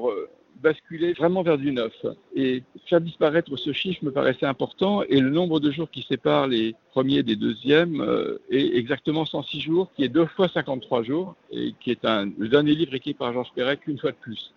basculer 0.61 1.13
vraiment 1.13 1.43
vers 1.43 1.57
du 1.57 1.71
neuf. 1.71 1.93
Et 2.35 2.63
faire 2.87 3.01
disparaître 3.01 3.55
ce 3.55 3.73
chiffre 3.73 4.03
me 4.03 4.11
paraissait 4.11 4.45
important 4.45 5.03
et 5.03 5.19
le 5.19 5.29
nombre 5.29 5.59
de 5.59 5.71
jours 5.71 5.89
qui 5.89 6.03
séparent 6.03 6.47
les 6.47 6.75
premiers 6.91 7.23
des 7.23 7.35
deuxièmes 7.35 8.01
euh, 8.01 8.37
est 8.49 8.75
exactement 8.75 9.25
106 9.25 9.61
jours, 9.61 9.91
qui 9.95 10.03
est 10.03 10.09
deux 10.09 10.25
fois 10.25 10.49
53 10.49 11.03
jours 11.03 11.35
et 11.51 11.73
qui 11.79 11.91
est 11.91 12.05
un, 12.05 12.31
le 12.37 12.47
dernier 12.47 12.75
livre 12.75 12.93
écrit 12.93 13.13
par 13.13 13.33
Georges 13.33 13.51
Perec 13.55 13.81
une 13.87 13.99
fois 13.99 14.11
de 14.11 14.17
plus. 14.17 14.53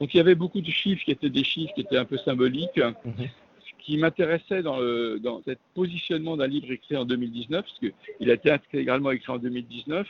Donc 0.00 0.14
il 0.14 0.16
y 0.16 0.20
avait 0.20 0.34
beaucoup 0.34 0.60
de 0.60 0.70
chiffres 0.70 1.04
qui 1.04 1.12
étaient 1.12 1.30
des 1.30 1.44
chiffres 1.44 1.72
qui 1.74 1.82
étaient 1.82 1.98
un 1.98 2.04
peu 2.04 2.18
symboliques. 2.18 2.80
Ce 2.80 3.84
qui 3.84 3.96
m'intéressait 3.98 4.62
dans, 4.62 4.78
le, 4.78 5.18
dans 5.20 5.42
ce 5.46 5.52
positionnement 5.74 6.36
d'un 6.36 6.46
livre 6.46 6.70
écrit 6.70 6.96
en 6.96 7.04
2019, 7.04 7.64
parce 7.64 7.78
qu'il 7.78 8.30
a 8.30 8.34
été 8.34 8.50
intégralement 8.50 9.10
écrit 9.10 9.32
en 9.32 9.38
2019, 9.38 10.06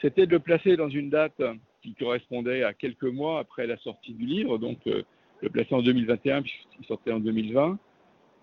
c'était 0.00 0.26
de 0.26 0.32
le 0.32 0.38
placer 0.38 0.76
dans 0.76 0.88
une 0.88 1.10
date 1.10 1.40
qui 1.88 2.04
correspondait 2.04 2.62
à 2.62 2.74
quelques 2.74 3.04
mois 3.04 3.40
après 3.40 3.66
la 3.66 3.76
sortie 3.78 4.12
du 4.12 4.26
livre, 4.26 4.58
donc 4.58 4.78
euh, 4.86 5.02
le 5.40 5.48
placer 5.48 5.74
en 5.74 5.82
2021 5.82 6.42
puisqu'il 6.42 6.84
sortait 6.86 7.12
en 7.12 7.20
2020, 7.20 7.78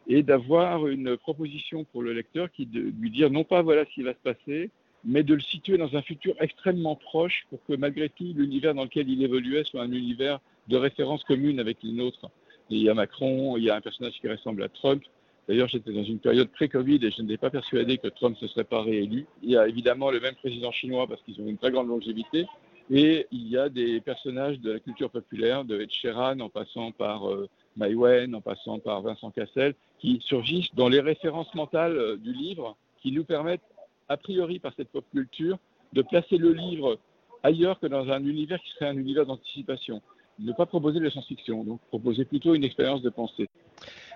et 0.08 0.24
d'avoir 0.24 0.88
une 0.88 1.18
proposition 1.18 1.84
pour 1.86 2.02
le 2.02 2.14
lecteur 2.14 2.52
qui 2.52 2.66
de 2.66 2.80
lui 3.00 3.12
dire 3.12 3.30
non 3.30 3.44
pas 3.44 3.62
voilà 3.62 3.86
ce 3.86 3.92
qui 3.92 4.04
va 4.04 4.14
se 4.14 4.20
passer, 4.20 4.70
mais 5.04 5.24
de 5.24 5.34
le 5.34 5.40
situer 5.40 5.78
dans 5.78 5.96
un 5.96 6.02
futur 6.02 6.36
extrêmement 6.40 6.96
proche 6.96 7.46
pour 7.50 7.64
que 7.66 7.74
malgré 7.74 8.10
tout 8.10 8.34
l'univers 8.36 8.74
dans 8.74 8.84
lequel 8.84 9.10
il 9.10 9.24
évoluait 9.24 9.64
soit 9.64 9.84
un 9.84 9.92
univers 9.92 10.40
de 10.68 10.78
référence 10.78 11.24
commune 11.24 11.60
avec 11.60 11.78
les 11.84 11.92
nôtres. 11.92 12.30
il 12.70 12.82
y 12.82 12.90
a 12.90 12.94
Macron, 12.94 13.58
il 13.58 13.64
y 13.64 13.70
a 13.70 13.76
un 13.76 13.82
personnage 13.82 14.14
qui 14.20 14.28
ressemble 14.28 14.64
à 14.64 14.70
Trump. 14.70 15.04
D'ailleurs, 15.48 15.68
j'étais 15.68 15.92
dans 15.92 16.04
une 16.04 16.18
période 16.18 16.50
pré-Covid 16.50 17.00
et 17.04 17.12
je 17.12 17.22
n'étais 17.22 17.38
pas 17.38 17.52
persuadé 17.52 18.00
que 18.00 18.08
Trump 18.08 18.36
ne 18.42 18.48
se 18.48 18.52
serait 18.52 18.64
pas 18.64 18.82
réélu. 18.82 19.28
Il 19.44 19.52
y 19.52 19.58
a 19.58 19.68
évidemment 19.68 20.10
le 20.10 20.20
même 20.20 20.34
président 20.34 20.72
chinois 20.72 21.06
parce 21.08 21.22
qu'ils 21.22 21.40
ont 21.40 21.48
une 21.48 21.58
très 21.58 21.70
grande 21.70 21.88
longévité, 21.88 22.48
et 22.90 23.28
il 23.32 23.48
y 23.48 23.58
a 23.58 23.70
des 23.70 24.00
personnages 24.00 24.60
de 24.60 24.74
la 24.74 24.80
culture 24.80 25.10
populaire, 25.10 25.66
de 25.66 25.80
Ed 25.80 25.92
Sheeran 25.92 26.40
en 26.40 26.50
passant 26.50 26.92
par 26.92 27.30
euh, 27.30 27.50
en 27.82 28.42
passant 28.42 28.80
par 28.80 29.02
Vincent 29.02 29.32
Cassel, 29.32 29.76
qui 30.00 30.20
surgissent 30.24 30.74
dans 30.76 30.88
les 30.88 31.00
références 31.00 31.54
mentales 31.56 31.98
euh, 31.98 32.18
du 32.18 32.32
livre, 32.32 32.78
qui 33.02 33.12
nous 33.12 33.24
permettent, 33.24 33.62
a 34.08 34.18
priori 34.18 34.60
par 34.60 34.74
cette 34.76 34.90
pop 34.90 35.06
culture, 35.12 35.58
de 35.94 36.02
placer 36.02 36.38
le 36.38 36.54
livre 36.54 37.00
ailleurs 37.44 37.80
que 37.80 37.88
dans 37.88 38.10
un 38.10 38.24
univers 38.24 38.62
qui 38.62 38.70
serait 38.72 38.88
un 38.88 38.98
univers 38.98 39.26
d'anticipation. 39.26 40.02
Ne 40.40 40.52
pas 40.52 40.66
proposer 40.66 41.00
de 41.00 41.06
la 41.06 41.12
science-fiction, 41.12 41.64
donc 41.64 41.80
proposer 41.88 42.26
plutôt 42.26 42.56
une 42.56 42.64
expérience 42.64 43.02
de 43.02 43.10
pensée. 43.10 43.48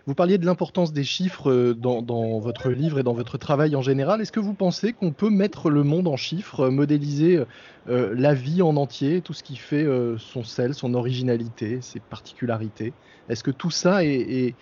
Vous 0.05 0.15
parliez 0.15 0.37
de 0.37 0.45
l'importance 0.45 0.93
des 0.93 1.03
chiffres 1.03 1.51
euh, 1.51 1.73
dans, 1.73 2.39
votre 2.39 2.69
livre 2.69 2.99
et 2.99 3.03
dans 3.03 3.13
votre 3.13 3.37
travail 3.37 3.75
en 3.75 3.81
général. 3.81 4.21
Est-ce 4.21 4.31
que 4.31 4.39
vous 4.39 4.53
pensez 4.53 4.93
qu'on 4.93 5.11
peut 5.11 5.29
mettre 5.29 5.69
le 5.69 5.83
monde 5.83 6.07
en 6.07 6.17
chiffres, 6.17 6.61
euh, 6.61 6.71
modéliser 6.71 7.43
euh, 7.89 8.13
la 8.15 8.33
vie 8.33 8.61
en 8.61 8.75
entier, 8.77 9.21
tout 9.21 9.33
ce 9.33 9.43
qui 9.43 9.55
fait 9.55 9.85
son 10.17 10.43
sel, 10.43 10.73
son 10.73 10.93
originalité, 10.93 11.81
ses 11.81 11.99
particularités? 11.99 12.93
Est-ce 13.27 13.43
que 13.43 13.51
tout 13.51 13.71
ça 13.71 14.03
est, 14.03 14.55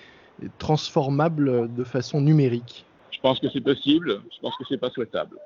transformable 0.60 1.74
de 1.74 1.84
façon 1.84 2.22
numérique? 2.22 2.86
Je 3.10 3.20
pense 3.22 3.40
que 3.40 3.48
c'est 3.50 3.62
possible. 3.62 4.22
Je 4.36 4.40
pense 4.40 4.56
que 4.56 4.64
c'est 4.70 4.78
pas 4.78 4.92
souhaitable. 4.92 5.38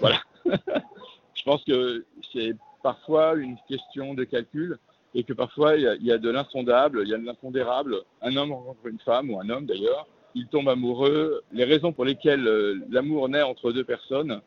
Voilà. 0.00 0.20
je 0.44 1.42
pense 1.44 1.64
que 1.64 2.04
c'est 2.32 2.54
parfois 2.82 3.34
une 3.36 3.56
question 3.68 4.12
de 4.12 4.24
calcul 4.24 4.78
et 5.16 5.24
que 5.24 5.32
parfois 5.32 5.76
il 5.76 5.98
y 6.02 6.12
a, 6.12 6.18
de 6.18 6.30
l'insondable, 6.30 7.00
il 7.02 7.08
y 7.08 7.14
a 7.14 7.16
de 7.16 7.24
l'impondérable. 7.24 8.02
Un 8.20 8.36
homme 8.36 8.52
rencontre 8.52 8.86
une 8.86 8.98
femme, 8.98 9.30
ou 9.30 9.40
un 9.40 9.48
homme 9.48 9.64
d'ailleurs, 9.64 10.06
il 10.34 10.46
tombe 10.48 10.68
amoureux. 10.68 11.42
Les 11.52 11.64
raisons 11.64 11.94
pour 11.94 12.04
lesquelles 12.04 12.46
euh, 12.46 12.74
l'amour 12.90 13.30
naît 13.30 13.40
entre 13.40 13.72
deux 13.72 13.82
personnes, 13.82 14.42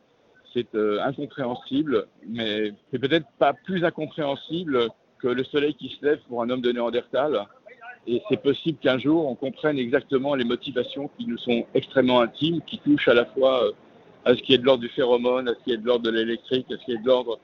c'est 0.53 0.75
euh, 0.75 1.01
incompréhensible, 1.01 2.05
mais 2.27 2.71
c'est 2.91 2.99
peut-être 2.99 3.25
pas 3.39 3.53
plus 3.53 3.83
incompréhensible 3.83 4.89
que 5.17 5.27
le 5.27 5.43
soleil 5.43 5.73
qui 5.73 5.89
se 5.89 6.05
lève 6.05 6.19
pour 6.29 6.43
un 6.43 6.49
homme 6.51 6.61
de 6.61 6.71
Néandertal. 6.71 7.47
Et 8.05 8.21
c'est 8.29 8.41
possible 8.41 8.77
qu'un 8.77 8.99
jour 8.99 9.27
on 9.27 9.33
comprenne 9.33 9.79
exactement 9.79 10.35
les 10.35 10.45
motivations 10.45 11.09
qui 11.17 11.25
nous 11.25 11.39
sont 11.39 11.65
extrêmement 11.73 12.21
intimes, 12.21 12.61
qui 12.67 12.77
touchent 12.77 13.07
à 13.07 13.15
la 13.15 13.25
fois 13.25 13.63
euh, 13.63 13.71
à 14.25 14.35
ce 14.35 14.41
qui 14.43 14.53
est 14.53 14.59
de 14.59 14.65
l'ordre 14.65 14.83
du 14.83 14.89
phéromone, 14.89 15.49
à 15.49 15.55
ce 15.55 15.63
qui 15.63 15.71
est 15.71 15.77
de 15.77 15.85
l'ordre 15.87 16.05
de 16.05 16.11
l'électrique, 16.11 16.67
à 16.71 16.77
ce 16.77 16.85
qui 16.85 16.91
est 16.91 17.01
de 17.01 17.07
l'ordre 17.07 17.39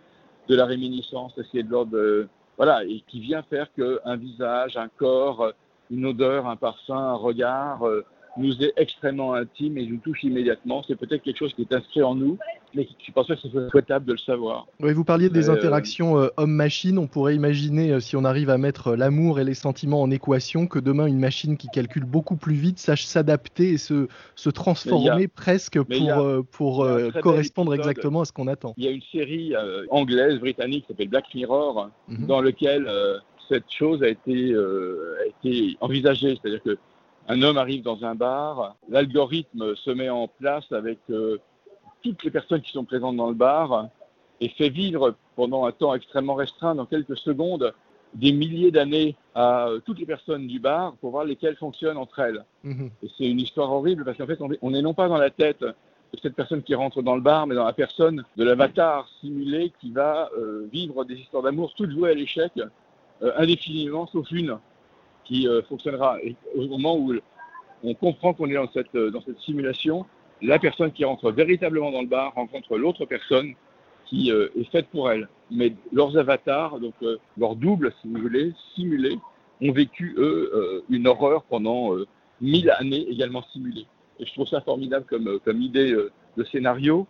de 0.48 0.55
la 0.55 0.65
réminiscence, 0.65 1.36
à 1.39 1.44
ce 1.44 1.50
qui 1.50 1.58
est 1.58 1.63
de 1.63 1.72
l'ordre 1.72 1.91
de, 1.91 2.27
voilà, 2.57 2.83
et 2.85 3.03
qui 3.07 3.19
vient 3.19 3.43
faire 3.43 3.67
qu'un 3.74 4.15
visage, 4.15 4.77
un 4.77 4.88
corps, 4.88 5.51
une 5.91 6.05
odeur, 6.05 6.47
un 6.47 6.55
parfum, 6.55 6.97
un 6.97 7.15
regard 7.15 7.85
euh, 7.88 8.05
nous 8.38 8.62
est 8.62 8.74
extrêmement 8.77 9.34
intime 9.34 9.77
et 9.77 9.86
nous 9.86 9.98
touche 9.98 10.24
immédiatement. 10.24 10.84
C'est 10.88 10.96
peut-être 10.96 11.24
quelque 11.24 11.38
chose 11.38 11.54
qui 11.54 11.62
est 11.63 11.74
inscrit 11.74 12.04
en 12.04 12.15
nous 12.15 12.38
mais 12.75 12.88
je 13.00 13.10
ne 13.10 13.13
pense 13.13 13.27
pas 13.27 13.36
que 13.36 13.42
ce 13.42 13.50
soit 13.50 13.70
souhaitable 13.70 14.06
de 14.06 14.12
le 14.13 14.18
savoir. 14.18 14.68
Oui, 14.80 14.94
vous 14.94 15.04
parliez 15.04 15.30
des 15.30 15.50
interactions 15.50 16.20
euh, 16.20 16.27
homme-machine. 16.38 16.98
On 16.98 17.08
pourrait 17.08 17.36
imaginer, 17.36 17.92
euh, 17.92 18.00
si 18.00 18.15
on 18.15 18.25
arrive 18.25 18.50
à 18.50 18.58
mettre 18.58 18.96
l'amour 18.96 19.39
et 19.39 19.44
les 19.44 19.54
sentiments 19.54 20.01
en 20.01 20.12
équation, 20.12 20.68
que 20.68 20.80
demain, 20.80 21.06
une 21.06 21.20
machine 21.20 21.58
qui 21.58 21.68
calcule 21.70 22.04
beaucoup 22.04 22.36
plus 22.36 22.56
vite 22.56 22.80
sache 22.80 23.06
s'adapter 23.06 23.72
et 23.72 23.77
se, 23.77 24.08
se 24.36 24.50
transformer 24.50 25.27
presque 25.27 25.80
pour, 25.82 26.46
pour 26.51 26.88
correspondre 27.22 27.74
exactement 27.74 28.22
à 28.22 28.25
ce 28.25 28.34
qu'on 28.34 28.48
attend. 28.48 28.74
Il 28.77 28.84
y 28.84 28.88
a 28.88 28.92
une 28.92 29.01
série 29.12 29.54
anglaise, 29.89 30.39
britannique, 30.39 30.84
qui 30.84 30.88
s'appelle 30.89 31.10
Black 31.10 31.34
Mirror, 31.34 31.89
mhm. 32.08 32.25
dans 32.25 32.42
lequel 32.42 32.89
cette 33.48 33.70
chose 33.70 34.04
a 34.04 34.10
été, 34.10 34.54
a 34.54 35.25
été 35.25 35.77
envisagée. 35.80 36.38
C'est-à-dire 36.42 36.62
que 36.63 36.77
un 37.27 37.41
homme 37.41 37.58
arrive 37.58 37.82
dans 37.82 38.03
un 38.03 38.15
bar, 38.15 38.75
l'algorithme 38.89 39.75
se 39.75 39.89
met 39.91 40.10
en 40.10 40.27
place 40.27 40.72
avec 40.72 41.00
euh, 41.10 41.39
toutes 42.03 42.24
les 42.24 42.32
personnes 42.32 42.62
qui 42.62 42.72
sont 42.72 42.86
présentes 42.86 43.17
dans 43.17 43.29
le 43.29 43.36
bar 43.36 43.89
et 44.41 44.50
fait 44.50 44.70
vivre 44.70 45.15
pendant 45.36 45.65
un 45.65 45.72
temps 45.72 45.96
extrêmement 45.96 46.36
restreint, 46.36 46.75
dans 46.75 46.86
quelques 46.86 47.17
secondes, 47.17 47.74
des 48.13 48.32
milliers 48.32 48.72
d'années 48.72 49.15
à 49.34 49.67
euh, 49.67 49.79
toutes 49.84 50.00
les 50.00 50.05
personnes 50.05 50.48
du 50.48 50.60
bar 50.60 50.94
pour 51.01 51.12
voir 51.12 51.25
lesquelles 51.25 51.55
fonctionnent 51.55 51.98
entre 51.98 52.20
elles. 52.20 52.46
Mhm. 52.63 52.91
Et 53.03 53.08
c'est 53.17 53.25
une 53.25 53.39
histoire 53.39 53.72
horrible 53.72 54.05
parce 54.05 54.17
qu'en 54.17 54.27
fait, 54.27 54.39
on 54.62 54.72
n'est 54.72 54.82
non 54.82 54.94
pas 54.94 55.08
dans 55.08 55.17
la 55.17 55.32
tête 55.32 55.62
de 55.62 56.20
cette 56.22 56.36
personne 56.36 56.62
qui 56.62 56.75
rentre 56.75 57.01
dans 57.01 57.15
le 57.15 57.22
bar, 57.22 57.48
mais 57.48 57.55
dans 57.55 57.65
la 57.65 57.74
personne 57.74 58.24
de 58.38 58.44
l'avatar 58.44 59.10
simulé 59.20 59.74
qui 59.82 59.91
va 59.91 60.29
euh, 60.38 60.67
vivre 60.72 61.03
des 61.03 61.15
histoires 61.15 61.44
d'amour 61.44 61.74
toutes 61.75 61.91
jouées 61.91 62.12
à 62.12 62.13
l'échec 62.13 62.51
indéfiniment, 63.38 64.08
sauf 64.08 64.29
une 64.32 64.60
qui 65.25 65.48
euh, 65.48 65.62
fonctionnera. 65.63 66.17
Et 66.24 66.36
au 66.55 66.67
moment 66.67 66.98
où 66.98 67.13
on 67.84 67.94
comprend 67.94 68.34
qu'on 68.34 68.50
est 68.50 68.53
dans 68.53 68.72
cette, 68.72 68.96
euh, 68.96 69.12
dans 69.12 69.22
cette 69.22 69.39
simulation, 69.39 70.05
la 70.41 70.60
personne 70.60 70.91
qui 70.91 71.03
rentre 71.03 71.32
véritablement 71.32 71.91
dans 71.91 72.01
le 72.01 72.08
bar 72.08 72.34
rencontre 72.34 72.77
l'autre 72.77 73.05
personne 73.05 73.53
qui 74.05 74.32
euh, 74.32 74.50
est 74.58 74.70
faite 74.72 74.88
pour 74.88 75.12
elle. 75.12 75.27
Mais 75.51 75.74
leurs 75.91 76.17
avatars, 76.17 76.79
donc 76.79 76.94
leurs 77.38 77.55
doubles, 77.55 77.94
si 78.01 78.08
vous 78.08 78.20
voulez, 78.20 78.53
simulés, 78.75 79.17
ont 79.62 79.72
vécu, 79.72 80.15
eux, 80.17 80.84
une 80.89 81.08
horreur 81.08 81.44
pendant 81.44 81.91
mille 82.41 82.72
années 82.72 83.08
également 83.10 83.44
simulées. 83.53 83.86
Et 84.20 84.25
je 84.25 84.34
trouve 84.34 84.48
ça 84.48 84.62
formidable 84.62 85.05
comme, 85.08 85.39
comme 85.46 85.62
idée 85.62 85.96
de 86.36 86.44
scénario. 86.46 87.05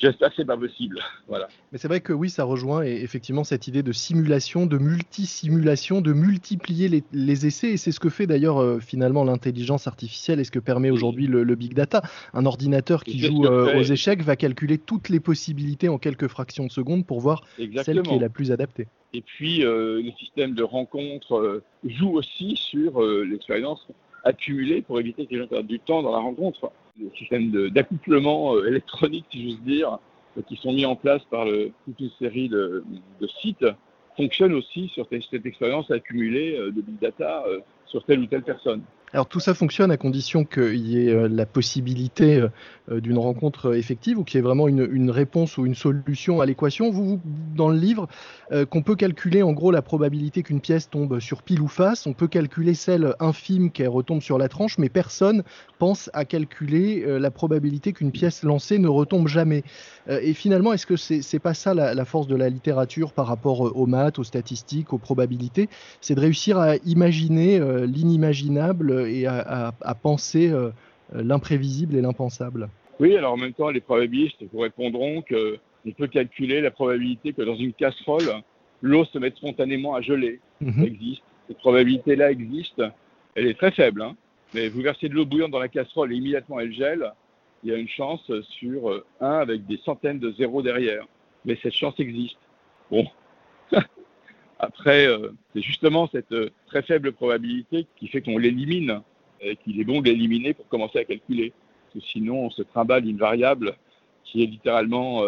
J'espère 0.00 0.30
que 0.30 0.36
c'est 0.36 0.46
pas 0.46 0.56
possible. 0.56 0.98
Voilà. 1.28 1.48
Mais 1.72 1.78
c'est 1.78 1.88
vrai 1.88 2.00
que 2.00 2.14
oui, 2.14 2.30
ça 2.30 2.44
rejoint 2.44 2.82
effectivement 2.82 3.44
cette 3.44 3.68
idée 3.68 3.82
de 3.82 3.92
simulation, 3.92 4.64
de 4.64 4.78
multi-simulation, 4.78 6.00
de 6.00 6.12
multiplier 6.14 7.04
les, 7.12 7.46
essais. 7.46 7.72
Et 7.72 7.76
c'est 7.76 7.92
ce 7.92 8.00
que 8.00 8.08
fait 8.08 8.26
d'ailleurs 8.26 8.58
euh, 8.58 8.80
finalement 8.80 9.24
l'intelligence 9.24 9.86
artificielle 9.86 10.40
et 10.40 10.44
ce 10.44 10.50
que 10.50 10.58
permet 10.58 10.90
aujourd'hui 10.90 11.26
le, 11.26 11.54
big 11.54 11.74
data. 11.74 12.02
Un 12.32 12.46
ordinateur 12.46 13.04
qui 13.04 13.18
joue 13.18 13.44
euh, 13.44 13.78
aux 13.78 13.82
échecs 13.82 14.22
va 14.22 14.36
calculer 14.36 14.78
toutes 14.78 15.10
les 15.10 15.20
possibilités 15.20 15.90
en 15.90 15.98
quelques 15.98 16.28
fractions 16.28 16.64
de 16.64 16.72
secondes 16.72 17.04
pour 17.04 17.20
voir 17.20 17.44
celle 17.84 18.02
qui 18.02 18.14
est 18.14 18.18
la 18.18 18.30
plus 18.30 18.52
adaptée. 18.52 18.86
Et 19.12 19.20
puis, 19.20 19.64
euh, 19.64 20.00
le 20.02 20.12
système 20.12 20.54
de 20.54 20.62
rencontre 20.62 21.62
joue 21.84 22.16
aussi 22.16 22.56
sur 22.56 23.02
l'expérience 23.02 23.86
accumulée 24.24 24.82
pour 24.82 24.98
éviter 24.98 25.26
que 25.26 25.32
les 25.32 25.38
gens 25.40 25.46
perdent 25.46 25.66
du 25.66 25.80
temps 25.80 26.02
dans 26.02 26.12
la 26.12 26.18
rencontre 26.18 26.70
des 27.00 27.16
systèmes 27.16 27.50
d'accouplement 27.70 28.54
euh, 28.54 28.68
électronique, 28.68 29.26
si 29.30 29.50
j'ose 29.50 29.60
dire, 29.62 29.98
qui 30.46 30.56
sont 30.56 30.72
mis 30.72 30.86
en 30.86 30.96
place 30.96 31.22
par 31.30 31.46
toute 31.84 32.00
une 32.00 32.10
série 32.18 32.48
de, 32.48 32.84
sites, 33.40 33.66
fonctionnent 34.16 34.54
aussi 34.54 34.88
sur 34.88 35.06
cette 35.10 35.46
expérience 35.46 35.90
accumulée 35.90 36.56
euh, 36.58 36.70
de 36.70 36.80
big 36.80 36.98
data 37.00 37.44
euh, 37.46 37.60
sur 37.86 38.04
telle 38.04 38.20
ou 38.20 38.26
telle 38.26 38.42
personne. 38.42 38.82
Alors 39.12 39.26
tout 39.26 39.40
ça 39.40 39.54
fonctionne 39.54 39.90
à 39.90 39.96
condition 39.96 40.44
qu'il 40.44 40.86
y 40.86 41.08
ait 41.08 41.28
la 41.28 41.46
possibilité 41.46 42.44
d'une 42.88 43.18
rencontre 43.18 43.74
effective 43.74 44.18
ou 44.18 44.24
qu'il 44.24 44.38
y 44.38 44.40
ait 44.40 44.42
vraiment 44.42 44.68
une, 44.68 45.10
réponse 45.10 45.58
ou 45.58 45.66
une 45.66 45.74
solution 45.74 46.40
à 46.40 46.46
l'équation. 46.46 46.90
Vous, 46.90 47.20
dans 47.56 47.68
le 47.68 47.76
livre, 47.76 48.08
qu'on 48.70 48.82
peut 48.82 48.94
calculer 48.94 49.42
en 49.42 49.52
gros 49.52 49.70
la 49.70 49.82
probabilité 49.82 50.42
qu'une 50.42 50.60
pièce 50.60 50.88
tombe 50.88 51.18
sur 51.18 51.42
pile 51.42 51.60
ou 51.60 51.68
face, 51.68 52.06
on 52.06 52.12
peut 52.12 52.28
calculer 52.28 52.74
celle 52.74 53.14
infime 53.18 53.70
qu'elle 53.70 53.88
retombe 53.88 54.22
sur 54.22 54.38
la 54.38 54.48
tranche, 54.48 54.78
mais 54.78 54.88
personne 54.88 55.42
pense 55.78 56.10
à 56.12 56.24
calculer 56.24 57.02
euh, 57.06 57.18
la 57.18 57.30
probabilité 57.30 57.92
qu'une 57.92 58.12
pièce 58.12 58.42
lancée 58.42 58.78
ne 58.78 58.88
retombe 58.88 59.28
jamais. 59.28 59.64
Euh, 60.08 60.20
et 60.22 60.34
finalement, 60.34 60.72
est-ce 60.72 60.86
que 60.86 60.96
c'est 60.96 61.20
n'est 61.32 61.38
pas 61.38 61.54
ça 61.54 61.74
la, 61.74 62.04
force 62.04 62.26
de 62.26 62.36
la 62.36 62.48
littérature 62.48 63.12
par 63.12 63.26
rapport 63.26 63.66
euh, 63.66 63.72
aux 63.74 63.86
maths, 63.86 64.18
aux 64.18 64.24
statistiques, 64.24 64.92
aux 64.92 64.98
probabilités? 64.98 65.68
C'est 66.00 66.14
de 66.14 66.20
réussir 66.20 66.58
à 66.58 66.76
imaginer 66.84 67.60
l'inimaginable 67.86 68.99
et 69.06 69.26
à, 69.26 69.72
penser 70.02 70.52
l'imprévisible 71.12 71.96
et 71.96 72.00
l'impensable. 72.00 72.68
Oui, 73.00 73.16
alors 73.16 73.32
en 73.32 73.36
même 73.36 73.54
temps, 73.54 73.70
les 73.70 73.80
probabilistes 73.80 74.44
vous 74.52 74.60
répondront 74.60 75.22
qu'on 75.22 75.90
peut 75.96 76.06
calculer 76.06 76.60
la 76.60 76.70
probabilité 76.70 77.32
que 77.32 77.42
dans 77.42 77.56
une 77.56 77.72
casserole, 77.72 78.30
l'eau 78.82 79.04
se 79.06 79.18
mette 79.18 79.36
spontanément 79.36 79.94
à 79.94 80.02
geler. 80.02 80.40
Mhm. 80.60 80.74
Ça 80.74 80.82
existe. 80.82 81.22
Cette 81.48 81.58
probabilité-là 81.58 82.30
existe. 82.30 82.82
Elle 83.34 83.46
est 83.46 83.58
très 83.58 83.70
faible. 83.70 84.02
Hein. 84.02 84.16
Mais 84.54 84.68
vous 84.68 84.82
versez 84.82 85.08
de 85.08 85.14
l'eau 85.14 85.24
bouillante 85.24 85.50
dans 85.50 85.58
la 85.58 85.68
casserole 85.68 86.12
et 86.12 86.16
immédiatement 86.16 86.60
elle 86.60 86.72
gèle, 86.72 87.12
il 87.62 87.70
y 87.70 87.74
a 87.74 87.76
une 87.76 87.88
chance 87.88 88.30
sur 88.42 89.02
1 89.20 89.26
euh, 89.26 89.40
avec 89.40 89.66
des 89.66 89.78
centaines 89.78 90.18
de 90.18 90.32
zéros 90.32 90.62
derrière. 90.62 91.06
Mais 91.44 91.58
cette 91.62 91.74
chance 91.74 91.94
existe. 91.98 92.38
Bon. 92.90 93.06
Après, 94.60 95.06
euh, 95.06 95.30
c'est 95.54 95.62
justement 95.62 96.08
cette 96.12 96.32
euh, 96.32 96.50
très 96.66 96.82
faible 96.82 97.12
probabilité 97.12 97.86
qui 97.96 98.08
fait 98.08 98.20
qu'on 98.20 98.38
l'élimine 98.38 99.00
et 99.40 99.56
qu'il 99.56 99.80
est 99.80 99.84
bon 99.84 100.00
de 100.00 100.06
l'éliminer 100.06 100.54
pour 100.54 100.68
commencer 100.68 100.98
à 100.98 101.04
calculer. 101.04 101.52
Parce 101.92 102.04
que 102.04 102.10
sinon, 102.10 102.46
on 102.46 102.50
se 102.50 102.62
trimballe 102.62 103.06
une 103.06 103.16
variable 103.16 103.74
qui 104.24 104.44
est 104.44 104.46
littéralement 104.46 105.22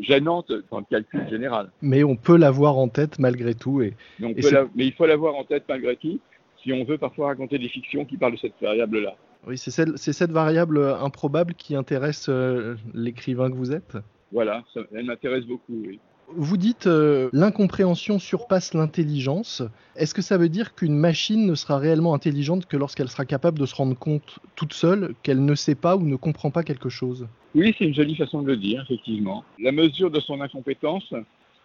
gênante 0.00 0.52
dans 0.70 0.78
le 0.78 0.84
calcul 0.88 1.26
général. 1.28 1.72
Mais 1.82 2.04
on 2.04 2.14
peut 2.14 2.36
l'avoir 2.36 2.76
en 2.76 2.86
tête 2.88 3.18
malgré 3.18 3.54
tout. 3.54 3.82
Et, 3.82 3.94
mais 4.20 4.86
il 4.86 4.92
faut 4.92 5.06
l'avoir 5.06 5.34
en 5.34 5.42
tête 5.42 5.64
malgré 5.68 5.96
tout 5.96 6.20
si 6.64 6.72
on 6.72 6.84
veut 6.84 6.98
parfois 6.98 7.28
raconter 7.28 7.58
des 7.58 7.68
fictions 7.68 8.04
qui 8.04 8.16
parlent 8.16 8.32
de 8.32 8.38
cette 8.38 8.54
variable-là. 8.60 9.16
Oui, 9.46 9.58
c'est 9.58 10.12
cette 10.12 10.30
variable 10.30 10.82
improbable 11.00 11.54
qui 11.54 11.76
intéresse 11.76 12.26
euh, 12.30 12.76
l'écrivain 12.94 13.50
que 13.50 13.56
vous 13.56 13.72
êtes? 13.72 13.96
Voilà, 14.32 14.64
elle 14.94 15.04
m'intéresse 15.04 15.44
beaucoup, 15.44 15.82
oui. 15.86 16.00
Vous 16.28 16.56
dites 16.56 16.86
euh, 16.86 17.28
l'incompréhension 17.32 18.18
surpasse 18.18 18.74
l'intelligence. 18.74 19.62
Est-ce 19.96 20.14
que 20.14 20.22
ça 20.22 20.38
veut 20.38 20.48
dire 20.48 20.74
qu'une 20.74 20.96
machine 20.96 21.46
ne 21.46 21.54
sera 21.54 21.78
réellement 21.78 22.14
intelligente 22.14 22.66
que 22.66 22.76
lorsqu'elle 22.76 23.08
sera 23.08 23.24
capable 23.24 23.58
de 23.58 23.66
se 23.66 23.74
rendre 23.74 23.96
compte 23.96 24.38
toute 24.56 24.72
seule 24.72 25.14
qu'elle 25.22 25.44
ne 25.44 25.54
sait 25.54 25.74
pas 25.74 25.96
ou 25.96 26.02
ne 26.04 26.16
comprend 26.16 26.50
pas 26.50 26.62
quelque 26.62 26.88
chose? 26.88 27.28
Oui, 27.54 27.74
c'est 27.78 27.84
une 27.84 27.94
jolie 27.94 28.16
façon 28.16 28.42
de 28.42 28.48
le 28.48 28.56
dire, 28.56 28.82
effectivement. 28.82 29.44
La 29.58 29.70
mesure 29.70 30.10
de 30.10 30.18
son 30.18 30.40
incompétence, 30.40 31.12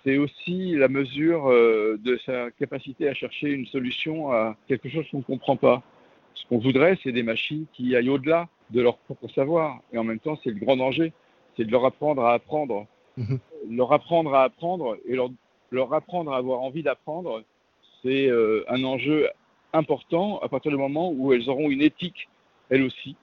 c'est 0.03 0.17
aussi 0.17 0.75
la 0.75 0.87
mesure 0.87 1.49
euh, 1.49 1.97
de 2.03 2.19
sa 2.25 2.51
capacité 2.51 3.09
à 3.09 3.13
chercher 3.13 3.49
une 3.49 3.65
solution 3.65 4.31
à 4.31 4.55
quelque 4.67 4.89
chose 4.89 5.05
qu'on 5.11 5.19
ne 5.19 5.23
comprend 5.23 5.55
pas. 5.55 5.81
Ce 6.35 6.45
qu'on 6.47 6.59
voudrait, 6.59 6.97
c'est 7.03 7.11
des 7.11 7.23
machines 7.23 7.65
qui 7.73 7.95
aillent 7.95 8.09
au-delà 8.09 8.47
de 8.69 8.81
leur 8.81 8.97
propre 8.97 9.27
savoir. 9.33 9.79
Et 9.91 9.97
en 9.97 10.03
même 10.03 10.19
temps, 10.19 10.39
c'est 10.43 10.51
le 10.51 10.59
grand 10.59 10.77
danger, 10.77 11.11
c'est 11.57 11.65
de 11.65 11.71
leur 11.71 11.85
apprendre 11.85 12.23
à 12.23 12.33
apprendre. 12.33 12.85
Mhm. 13.17 13.39
Leur 13.69 13.91
apprendre 13.91 14.33
à 14.33 14.43
apprendre 14.43 14.97
et 15.07 15.15
leur, 15.15 15.29
leur 15.71 15.93
apprendre 15.93 16.31
à 16.31 16.37
avoir 16.37 16.61
envie 16.61 16.83
d'apprendre, 16.83 17.43
c'est 18.01 18.27
euh, 18.27 18.63
un 18.69 18.83
enjeu 18.83 19.27
important 19.73 20.39
à 20.39 20.49
partir 20.49 20.71
du 20.71 20.77
moment 20.77 21.11
où 21.11 21.33
elles 21.33 21.49
auront 21.49 21.69
une 21.69 21.81
éthique, 21.81 22.29
elles 22.69 22.83
aussi, 22.83 23.15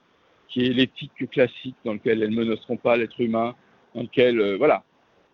qui 0.48 0.66
est 0.66 0.70
l'éthique 0.70 1.30
classique 1.30 1.76
dans 1.84 1.94
laquelle 1.94 2.22
elles 2.22 2.30
ne 2.30 2.36
menaceront 2.36 2.76
pas 2.76 2.96
l'être 2.96 3.20
humain, 3.20 3.54
dans 3.94 4.02
laquelle, 4.02 4.40
euh, 4.40 4.56
voilà, 4.56 4.84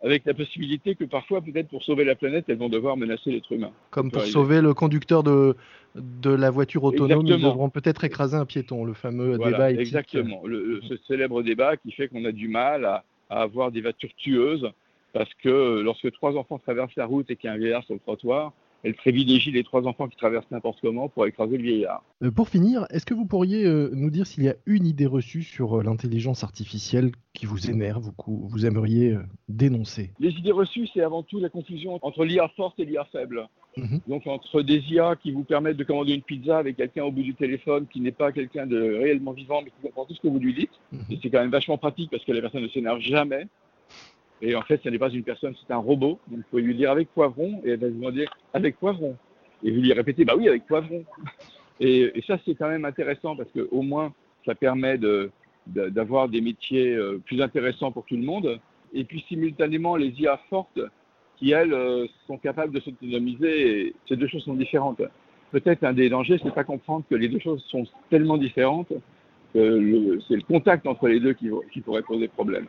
avec 0.03 0.25
la 0.25 0.35
possibilité 0.35 0.95
que 0.95 1.05
parfois, 1.05 1.41
peut-être 1.41 1.69
pour 1.69 1.83
sauver 1.83 2.05
la 2.05 2.15
planète, 2.15 2.47
elles 2.49 2.59
vont 2.59 2.69
devoir 2.69 2.97
menacer 2.97 3.31
l'être 3.31 3.53
humain. 3.53 3.71
Comme 3.91 4.11
pour 4.11 4.23
sauver 4.23 4.61
le 4.61 4.75
conducteur 4.75 5.23
de, 5.23 5.57
de 5.95 6.31
la 6.31 6.51
voiture 6.51 6.83
autonome, 6.85 7.27
ils 7.27 7.41
devront 7.41 7.71
peut-être 7.71 8.05
écraser 8.05 8.37
un 8.37 8.47
piéton, 8.47 8.85
le 8.85 8.95
fameux 8.95 9.39
débat 9.39 9.71
éthique. 9.71 9.81
Exactement, 9.81 10.43
le, 10.45 10.81
ce 10.89 10.97
célèbre 11.09 11.43
débat 11.43 11.77
qui 11.77 11.93
fait 11.93 12.09
qu'on 12.09 12.25
a 12.25 12.33
du 12.33 12.49
mal 12.49 12.85
à, 12.85 13.05
à, 13.31 13.43
avoir 13.43 13.71
des 13.71 13.81
voitures 13.81 14.15
tueuses, 14.17 14.69
parce 15.13 15.33
que 15.43 15.81
lorsque 15.81 16.11
trois 16.13 16.37
enfants 16.37 16.59
traversent 16.59 16.97
la 16.97 17.07
route 17.07 17.31
et 17.31 17.37
qu'il 17.37 17.49
y 17.49 17.51
a 17.51 17.55
un 17.55 17.59
vieillard 17.59 17.85
sur 17.85 17.95
le 17.95 18.01
trottoir, 18.01 18.53
elle 18.85 18.95
privilégie 18.95 19.53
les 19.53 19.63
trois 19.63 19.87
enfants 19.87 20.09
qui 20.09 20.17
traversent 20.17 20.51
n'importe 20.51 20.81
comment 20.81 21.09
pour 21.09 21.27
écraser 21.27 21.57
le 21.57 21.63
vieillard. 21.63 22.03
Euh, 22.23 22.31
pour 22.31 22.49
finir, 22.49 22.87
est-ce 22.91 23.07
que 23.07 23.15
vous 23.15 23.27
pourriez 23.27 23.65
euh, 23.65 23.91
nous 23.95 24.11
dire 24.11 24.27
s'il 24.27 24.43
y 24.45 24.49
a 24.49 24.57
une 24.67 24.87
idée 24.87 25.07
reçue 25.07 25.43
sur 25.43 25.79
euh, 25.79 25.83
l'intelligence 25.83 26.43
artificielle 26.43 27.13
qui 27.33 27.47
vous 27.47 27.71
énerve 27.71 28.09
ou 28.09 28.13
que 28.13 28.51
vous 28.51 28.67
aimeriez 28.67 29.17
dénoncer? 29.49 30.11
Les 30.19 30.31
idées 30.31 30.53
reçues, 30.53 30.89
c'est 30.93 31.03
avant 31.03 31.23
tout 31.23 31.39
la 31.39 31.49
confusion 31.49 31.99
entre 32.03 32.25
l'IA 32.25 32.49
forte 32.57 32.79
et 32.81 32.85
l'IA 32.85 33.05
faible. 33.13 33.49
Mhm. 33.77 34.01
Donc 34.07 34.27
entre 34.27 34.61
des 34.63 34.81
IA 34.91 35.17
qui 35.17 35.31
vous 35.33 35.45
permettent 35.45 35.79
de 35.79 35.85
commander 35.85 36.13
une 36.13 36.23
pizza 36.23 36.59
avec 36.59 36.77
quelqu'un 36.77 37.05
au 37.05 37.11
bout 37.11 37.23
du 37.23 37.35
téléphone 37.35 37.87
qui 37.91 38.01
n'est 38.01 38.13
pas 38.13 38.31
quelqu'un 38.31 38.67
de 38.67 38.79
réellement 38.79 39.33
vivant 39.33 39.63
mais 39.63 39.71
qui 39.71 39.81
comprend 39.83 40.05
tout 40.05 40.15
ce 40.15 40.21
que 40.21 40.29
vous 40.29 40.39
lui 40.39 40.53
dites. 40.53 40.73
Mhm. 40.93 41.01
Et 41.11 41.19
c'est 41.23 41.31
quand 41.31 41.41
même 41.41 41.51
vachement 41.51 41.79
pratique 41.79 42.11
parce 42.11 42.25
que 42.25 42.33
la 42.33 42.41
personne 42.41 42.63
ne 42.63 42.69
s'énerve 42.69 43.01
jamais. 43.01 43.47
Et 44.43 44.57
en 44.57 44.63
fait, 44.63 44.81
ce 44.83 44.89
n'est 44.89 44.99
pas 44.99 45.09
une 45.09 45.23
personne, 45.23 45.55
c'est 45.67 45.73
un 45.73 45.79
robot. 45.79 46.19
Donc, 46.27 46.39
vous 46.39 46.45
pouvez 46.51 46.63
lui 46.63 46.75
dire 46.75 46.91
avec 46.91 47.09
poivron, 47.15 47.63
et 47.65 47.71
elle 47.71 47.79
va 47.79 47.87
vous 47.87 47.95
demander 47.95 48.27
avec 48.53 48.77
poivron. 48.77 49.17
Et 49.63 49.71
vous 49.71 49.81
lui 49.81 49.93
répétez, 49.93 50.25
bah 50.25 50.35
oui, 50.37 50.49
avec 50.49 50.67
poivron. 50.67 51.05
Et, 51.79 52.13
ça, 52.27 52.39
c'est 52.45 52.57
quand 52.57 52.69
même 52.69 52.85
intéressant 52.85 53.37
parce 53.37 53.49
qu'au 53.51 53.83
moins, 53.83 54.13
ça 54.45 54.57
permet 54.57 54.99
d'avoir 55.67 56.29
des 56.29 56.41
métiers 56.41 56.93
euh, 56.95 57.21
plus 57.25 57.41
intéressants 57.41 57.93
pour 57.93 58.05
tout 58.05 58.17
le 58.17 58.25
monde. 58.25 58.61
et 58.93 59.05
puis 59.05 59.25
simultanément 59.29 59.97
les 59.97 60.11
IA 60.21 60.39
fortes 60.51 60.81
qui, 61.39 61.53
elles, 61.53 61.73
euh, 61.73 62.07
sont 62.27 62.37
capables 62.37 62.75
de 62.75 62.81
s'autonomiser. 62.81 63.95
Ces 64.09 64.17
deux 64.17 64.27
choses 64.27 64.45
sont 64.45 64.55
différentes. 64.55 65.03
Peut-être 65.53 65.85
un 65.85 65.93
des 65.93 66.09
dangers, 66.09 66.41
c'est 66.43 66.55
pas 66.55 66.65
comprendre 66.65 67.05
que 67.09 67.15
les 67.15 67.29
deux 67.29 67.39
choses 67.39 67.63
sont 67.69 67.85
tellement 68.11 68.39
différentes 68.39 68.93
que 69.55 70.19
c'est 70.27 70.37
le 70.37 70.43
contact 70.43 70.87
entre 70.87 71.09
les 71.09 71.21
deux 71.21 71.35
qui 71.35 71.81
pourrait 71.83 72.03
poser 72.03 72.27
problème. 72.27 72.67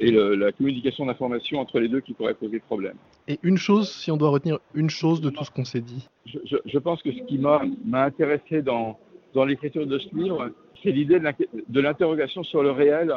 Et 0.00 0.10
le, 0.10 0.34
la 0.34 0.50
communication 0.52 1.06
d'informations 1.06 1.60
entre 1.60 1.78
les 1.78 1.88
deux 1.88 2.00
qui 2.00 2.14
pourrait 2.14 2.34
poser 2.34 2.58
problème. 2.58 2.96
Et 3.28 3.38
une 3.42 3.56
chose, 3.56 3.90
si 3.90 4.10
on 4.10 4.16
doit 4.16 4.30
retenir 4.30 4.58
une 4.74 4.90
chose 4.90 5.20
de 5.20 5.30
tout 5.30 5.44
ce 5.44 5.50
qu'on 5.50 5.64
s'est 5.64 5.80
dit 5.80 6.08
je, 6.26 6.38
je, 6.44 6.56
je, 6.64 6.78
pense 6.78 7.00
que 7.02 7.12
ce 7.12 7.22
qui 7.22 7.38
m'a 7.38 7.60
intéressé 7.92 8.60
dans, 8.62 8.98
dans 9.34 9.44
l'écriture 9.44 9.86
de 9.86 9.98
ce 9.98 10.14
livre, 10.14 10.50
c'est 10.82 10.90
l'idée 10.90 11.20
de 11.20 11.80
l'interrogation 11.80 12.42
sur 12.42 12.62
le 12.62 12.70
réel 12.70 13.14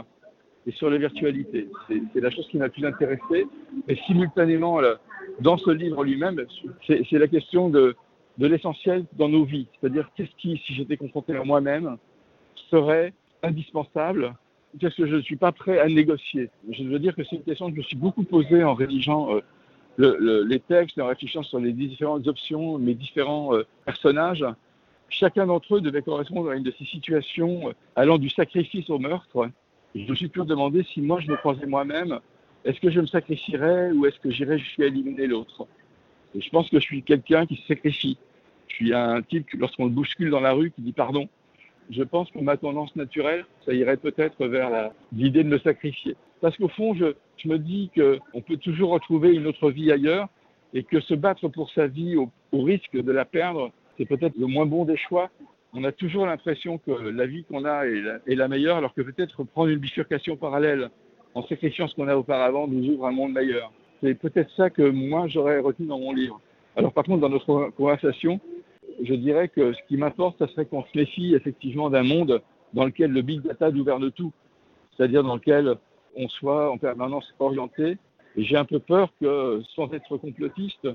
et 0.67 0.71
sur 0.71 0.89
la 0.89 0.97
virtualité. 0.97 1.69
C'est 1.87 2.19
la 2.19 2.29
chose 2.29 2.47
qui 2.49 2.57
m'a 2.57 2.69
plus 2.69 2.85
intéressé. 2.85 3.47
Et 3.87 3.95
simultanément, 4.05 4.79
dans 5.39 5.57
ce 5.57 5.71
livre 5.71 6.03
lui-même, 6.03 6.45
c'est 6.85 7.11
la 7.11 7.27
question 7.27 7.69
de, 7.69 7.95
de 8.37 8.47
l'essentiel 8.47 9.05
dans 9.13 9.29
nos 9.29 9.45
vies. 9.45 9.67
C'est-à-dire, 9.79 10.09
qu'est-ce 10.15 10.35
qui, 10.37 10.61
si 10.65 10.73
j'étais 10.75 10.97
confronté 10.97 11.35
à 11.35 11.43
moi-même, 11.43 11.97
serait 12.69 13.13
indispensable 13.43 14.35
Qu'est-ce 14.79 14.95
que 14.95 15.07
je 15.07 15.15
ne 15.15 15.21
suis 15.21 15.35
pas 15.35 15.51
prêt 15.51 15.79
à 15.79 15.87
négocier? 15.87 16.49
Je 16.69 16.83
veux 16.83 16.99
dire 16.99 17.15
que 17.15 17.23
c'est 17.23 17.35
une 17.35 17.43
question 17.43 17.67
que 17.67 17.73
je 17.73 17.77
me 17.77 17.83
suis 17.83 17.95
beaucoup 17.95 18.23
posée 18.23 18.63
en 18.63 18.73
rédigeant 18.73 19.33
euh, 19.33 19.41
le, 19.97 20.17
le, 20.19 20.43
les 20.43 20.59
textes, 20.59 20.99
en 20.99 21.07
réfléchissant 21.07 21.43
sur 21.43 21.59
les 21.59 21.73
différentes 21.73 22.27
options, 22.27 22.77
mes 22.77 22.93
différents 22.93 23.55
euh, 23.55 23.65
personnages. 23.85 24.45
Chacun 25.09 25.47
d'entre 25.47 25.77
eux 25.77 25.81
devait 25.81 26.01
correspondre 26.01 26.51
à 26.51 26.55
une 26.55 26.63
de 26.63 26.73
ces 26.77 26.85
situations 26.85 27.69
euh, 27.69 27.73
allant 27.95 28.17
du 28.17 28.29
sacrifice 28.29 28.89
au 28.89 28.99
meurtre. 28.99 29.49
Je 29.95 30.09
me 30.09 30.15
suis 30.15 30.29
toujours 30.29 30.45
demandé 30.45 30.83
si 30.83 31.01
moi 31.01 31.19
je 31.19 31.31
me 31.31 31.37
croisais 31.37 31.65
moi-même, 31.65 32.19
est-ce 32.65 32.79
que 32.79 32.91
je 32.91 32.99
me 32.99 33.07
sacrifierais 33.07 33.91
ou 33.91 34.05
est-ce 34.05 34.19
que 34.19 34.29
j'irais 34.29 34.59
jusqu'à 34.59 34.85
éliminer 34.85 35.27
l'autre? 35.27 35.65
Je 36.35 36.49
pense 36.49 36.69
que 36.69 36.79
je 36.79 36.83
suis 36.83 37.01
quelqu'un 37.01 37.45
qui 37.45 37.55
se 37.55 37.67
sacrifie. 37.67 38.17
Je 38.67 38.75
suis 38.75 38.93
un 38.93 39.21
type, 39.21 39.47
lorsqu'on 39.57 39.85
le 39.85 39.91
bouscule 39.91 40.29
dans 40.29 40.41
la 40.41 40.51
rue, 40.51 40.71
qui 40.71 40.81
dit 40.81 40.91
pardon 40.91 41.29
je 41.89 42.03
pense 42.03 42.29
que 42.31 42.39
ma 42.39 42.57
tendance 42.57 42.95
naturelle, 42.95 43.45
ça 43.65 43.73
irait 43.73 43.97
peut-être 43.97 44.45
vers 44.45 44.91
l'idée 45.13 45.43
de 45.43 45.49
me 45.49 45.59
sacrifier. 45.59 46.15
Parce 46.41 46.55
qu'au 46.57 46.67
fond, 46.67 46.93
je, 46.93 47.13
me 47.45 47.57
dis 47.57 47.89
qu'on 47.95 48.41
peut 48.41 48.57
toujours 48.57 48.91
retrouver 48.91 49.33
une 49.33 49.47
autre 49.47 49.71
vie 49.71 49.91
ailleurs 49.91 50.27
et 50.73 50.83
que 50.83 50.99
se 50.99 51.13
battre 51.13 51.47
pour 51.47 51.71
sa 51.71 51.87
vie 51.87 52.15
au, 52.15 52.29
au 52.51 52.61
risque 52.61 52.95
de 52.95 53.11
la 53.11 53.25
perdre, 53.25 53.71
c'est 53.97 54.05
peut-être 54.05 54.37
le 54.37 54.47
moins 54.47 54.65
bon 54.65 54.85
des 54.85 54.97
choix. 54.97 55.29
On 55.73 55.83
a 55.83 55.91
toujours 55.91 56.25
l'impression 56.25 56.77
que 56.77 56.91
la 56.91 57.25
vie 57.25 57.43
qu'on 57.43 57.65
a 57.65 57.85
est 57.85 58.01
la, 58.01 58.19
est 58.27 58.35
la, 58.35 58.47
meilleure, 58.47 58.77
alors 58.77 58.93
que 58.93 59.01
peut-être 59.01 59.43
prendre 59.43 59.69
une 59.69 59.79
bifurcation 59.79 60.35
parallèle 60.35 60.89
en 61.33 61.43
sacrifiant 61.43 61.87
ce 61.87 61.95
qu'on 61.95 62.07
a 62.07 62.15
auparavant 62.15 62.67
nous 62.67 62.93
ouvre 62.93 63.05
un 63.05 63.11
monde 63.11 63.33
meilleur. 63.33 63.71
C'est 64.01 64.15
peut-être 64.15 64.51
ça 64.55 64.69
que 64.69 64.81
moi 64.81 65.27
j'aurais 65.27 65.59
retenu 65.59 65.87
dans 65.87 65.99
mon 65.99 66.13
livre. 66.13 66.39
Alors 66.75 66.93
par 66.93 67.03
contre, 67.03 67.21
dans 67.21 67.29
notre 67.29 67.71
conversation, 67.71 68.39
je 69.01 69.13
dirais 69.13 69.47
que 69.47 69.73
ce 69.73 69.79
qui 69.87 69.97
m'apporte, 69.97 70.37
ce 70.39 70.47
serait 70.47 70.65
qu'on 70.65 70.83
se 70.83 70.97
méfie 70.97 71.35
effectivement 71.35 71.89
d'un 71.89 72.03
monde 72.03 72.41
dans 72.73 72.85
lequel 72.85 73.11
le 73.11 73.21
big 73.21 73.41
data 73.41 73.71
gouverne 73.71 74.11
tout, 74.11 74.31
c'est-à-dire 74.95 75.23
dans 75.23 75.35
lequel 75.35 75.75
on 76.15 76.27
soit 76.27 76.71
en 76.71 76.77
permanence 76.77 77.33
orienté. 77.39 77.97
Et 78.35 78.43
j'ai 78.43 78.57
un 78.57 78.65
peu 78.65 78.79
peur 78.79 79.11
que, 79.19 79.61
sans 79.75 79.91
être 79.93 80.17
complotiste, 80.17 80.87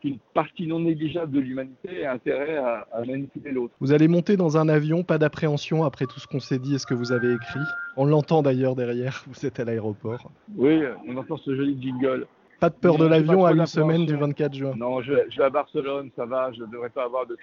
qu'une 0.00 0.18
partie 0.34 0.66
non 0.66 0.80
négligeable 0.80 1.32
de 1.32 1.40
l'humanité 1.40 2.00
ait 2.00 2.06
intérêt 2.06 2.56
à, 2.56 2.86
à 2.92 3.04
manipuler 3.04 3.52
l'autre. 3.52 3.72
Vous 3.80 3.92
allez 3.92 4.08
monter 4.08 4.36
dans 4.36 4.58
un 4.58 4.68
avion, 4.68 5.02
pas 5.02 5.16
d'appréhension 5.16 5.84
après 5.84 6.06
tout 6.06 6.20
ce 6.20 6.26
qu'on 6.26 6.40
s'est 6.40 6.58
dit 6.58 6.74
et 6.74 6.78
ce 6.78 6.86
que 6.86 6.94
vous 6.94 7.12
avez 7.12 7.32
écrit. 7.32 7.60
On 7.96 8.04
l'entend 8.04 8.42
d'ailleurs 8.42 8.76
derrière, 8.76 9.24
vous 9.26 9.46
êtes 9.46 9.58
à 9.58 9.64
l'aéroport. 9.64 10.30
Oui, 10.56 10.82
on 11.08 11.16
entend 11.16 11.38
ce 11.38 11.54
joli 11.54 11.80
jingle. 11.80 12.26
Pas 12.60 12.70
de 12.70 12.74
peur 12.74 12.96
de 12.96 13.06
l'avion 13.06 13.44
à 13.44 13.52
une 13.52 13.66
semaine 13.66 14.06
du 14.06 14.16
24 14.16 14.54
juin. 14.54 14.72
Non, 14.76 15.02
je 15.02 15.12
vais, 15.12 15.26
je 15.30 15.38
vais, 15.38 15.44
à 15.44 15.50
Barcelone, 15.50 16.10
ça 16.16 16.24
va, 16.24 16.52
je 16.52 16.62
ne 16.62 16.66
devrais 16.66 16.90
pas 16.90 17.04
avoir 17.04 17.26
de 17.26 17.36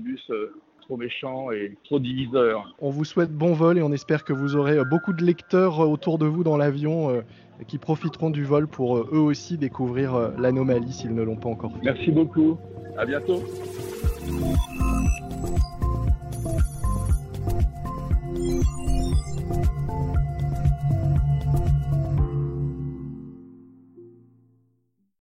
bus 0.00 0.30
euh, 0.30 0.54
trop 0.82 0.96
méchant 0.96 1.50
et 1.50 1.76
trop 1.84 1.98
diviseur. 1.98 2.74
On 2.80 2.90
vous 2.90 3.04
souhaite 3.04 3.32
bon 3.32 3.54
vol 3.54 3.78
et 3.78 3.82
on 3.82 3.92
espère 3.92 4.24
que 4.24 4.32
vous 4.32 4.56
aurez 4.56 4.78
euh, 4.78 4.84
beaucoup 4.84 5.12
de 5.12 5.24
lecteurs 5.24 5.80
euh, 5.80 5.86
autour 5.86 6.18
de 6.18 6.26
vous 6.26 6.44
dans 6.44 6.56
l'avion 6.56 7.10
euh, 7.10 7.22
qui 7.66 7.78
profiteront 7.78 8.30
du 8.30 8.44
vol 8.44 8.66
pour 8.68 8.96
euh, 8.96 9.08
eux 9.12 9.20
aussi 9.20 9.56
découvrir 9.56 10.32
l'anomalie 10.38 10.92
s'ils 10.92 11.14
ne 11.14 11.22
l'ont 11.22 11.36
pas 11.36 11.48
encore 11.48 11.72
fait. 11.72 11.82
Merci 11.82 12.10
beaucoup, 12.10 12.58
à 12.98 13.06
bientôt. 13.06 13.42